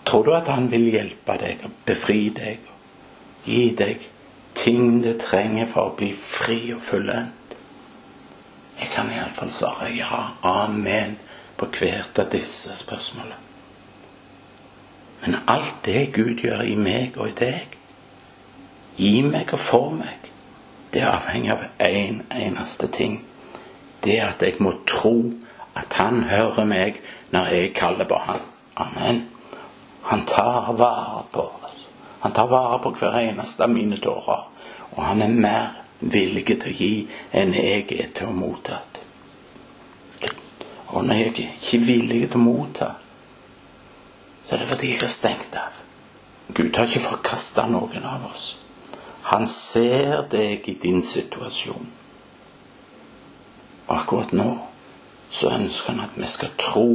Tror 0.07 0.25
du 0.25 0.35
at 0.37 0.51
han 0.53 0.69
vil 0.71 0.91
hjelpe 0.93 1.39
deg 1.41 1.65
og 1.67 1.73
befri 1.87 2.29
deg 2.35 2.69
og 2.69 3.49
gi 3.49 3.63
deg 3.79 4.05
ting 4.57 5.01
du 5.03 5.13
trenger 5.21 5.67
for 5.71 5.91
å 5.91 5.97
bli 5.99 6.13
fri 6.15 6.61
og 6.75 6.83
fullendt? 6.85 7.57
Jeg 8.77 8.93
kan 8.93 9.09
iallfall 9.11 9.51
svare 9.51 9.89
ja, 9.97 10.21
amen, 10.45 11.17
på 11.57 11.69
hvert 11.73 12.19
av 12.21 12.29
disse 12.31 12.77
spørsmålene. 12.77 13.41
Men 15.23 15.39
alt 15.49 15.81
det 15.87 16.11
Gud 16.15 16.45
gjør 16.45 16.63
i 16.63 16.77
meg 16.79 17.17
og 17.17 17.31
i 17.33 17.37
deg, 17.39 17.77
i 19.01 19.23
meg 19.25 19.55
og 19.57 19.63
for 19.63 19.97
meg, 19.97 20.26
det 20.93 21.03
er 21.03 21.13
avhengig 21.13 21.53
av 21.53 21.65
én 21.79 22.21
en 22.31 22.43
eneste 22.43 22.89
ting. 22.89 23.23
Det 24.05 24.19
er 24.19 24.29
at 24.29 24.43
jeg 24.43 24.61
må 24.61 24.73
tro 24.87 25.33
at 25.77 25.93
Han 25.93 26.23
hører 26.23 26.65
meg 26.65 27.01
når 27.31 27.49
jeg 27.53 27.75
kaller 27.75 28.09
på 28.09 28.19
Han. 28.27 28.41
Amen. 28.77 29.25
Han 30.03 30.25
tar 30.27 30.73
vare 30.73 31.23
på 31.33 31.41
oss. 31.41 31.87
Han 32.21 32.33
tar 32.33 32.47
vare 32.47 32.79
på 32.79 32.91
hver 32.91 33.19
eneste 33.21 33.65
av 33.65 33.71
mine 33.71 33.97
tårer. 33.97 34.47
Og 34.97 35.05
han 35.05 35.23
er 35.23 35.29
mer 35.29 35.67
villig 36.01 36.47
til 36.47 36.69
å 36.71 36.77
gi 36.77 36.93
enn 37.33 37.55
jeg 37.55 37.87
er 37.93 38.13
til 38.15 38.31
å 38.31 38.37
motta. 38.37 38.81
Og 40.95 41.05
når 41.05 41.15
jeg 41.15 41.27
er 41.27 41.57
ikke 41.57 41.81
villig 41.83 42.21
til 42.29 42.39
å 42.39 42.45
motta, 42.45 42.93
så 44.45 44.55
er 44.55 44.63
det 44.63 44.69
fordi 44.71 44.93
jeg 44.93 45.03
har 45.03 45.11
stengt 45.11 45.59
av. 45.59 45.83
Gud 46.55 46.77
har 46.79 46.87
ikke 46.87 47.03
forkasta 47.09 47.67
noen 47.69 48.07
av 48.07 48.29
oss. 48.31 48.47
Han 49.27 49.47
ser 49.51 50.23
deg 50.31 50.69
i 50.69 50.77
din 50.83 51.03
situasjon. 51.03 51.89
Og 53.87 53.95
akkurat 53.97 54.33
nå 54.33 54.51
så 55.31 55.51
ønsker 55.57 55.95
han 55.95 56.05
at 56.05 56.15
vi 56.15 56.29
skal 56.31 56.53
tro 56.61 56.91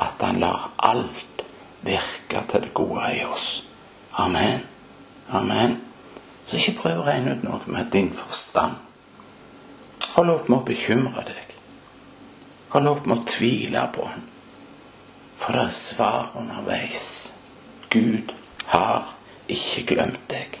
at 0.00 0.22
han 0.24 0.40
lar 0.42 0.70
alt 0.78 1.44
virke 1.86 2.42
til 2.50 2.64
det 2.66 2.72
gode 2.74 3.04
i 3.14 3.22
oss. 3.24 3.62
Amen. 4.18 4.64
Amen. 5.30 5.76
Så 6.46 6.58
ikke 6.58 6.80
prøv 6.80 7.02
å 7.02 7.06
regne 7.06 7.36
ut 7.36 7.44
noe 7.46 7.60
med 7.70 7.92
din 7.94 8.10
forstand. 8.18 8.74
Hold 10.16 10.32
opp 10.32 10.48
med 10.50 10.58
å 10.58 10.66
bekymre 10.66 11.22
deg. 11.28 11.54
Hold 12.74 12.90
opp 12.90 13.06
med 13.06 13.20
å 13.20 13.28
tvile 13.30 13.84
på 13.94 14.08
Han. 14.10 14.26
For 15.40 15.56
det 15.56 15.62
er 15.68 15.78
svar 15.78 16.34
underveis. 16.36 17.06
Gud 17.90 18.34
har 18.74 19.14
ikke 19.48 19.86
glemt 19.94 20.26
deg. 20.30 20.58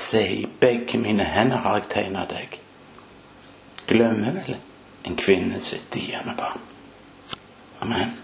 Se, 0.00 0.22
i 0.32 0.46
begge 0.60 0.98
mine 0.98 1.24
hender 1.28 1.60
har 1.60 1.76
jeg 1.76 1.90
tegna 1.92 2.22
deg. 2.30 2.54
Glemmer 3.90 4.38
vel 4.38 4.56
en 5.04 5.16
kvinne 5.20 5.60
sitt 5.60 5.92
diende 5.92 6.32
barn. 6.38 6.62
Amen. 7.84 8.14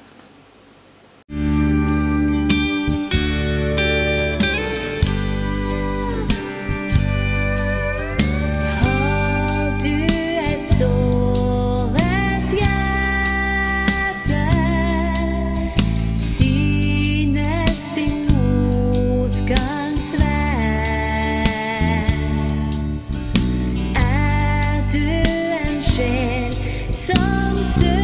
Som 27.06 27.56
søker 27.80 27.95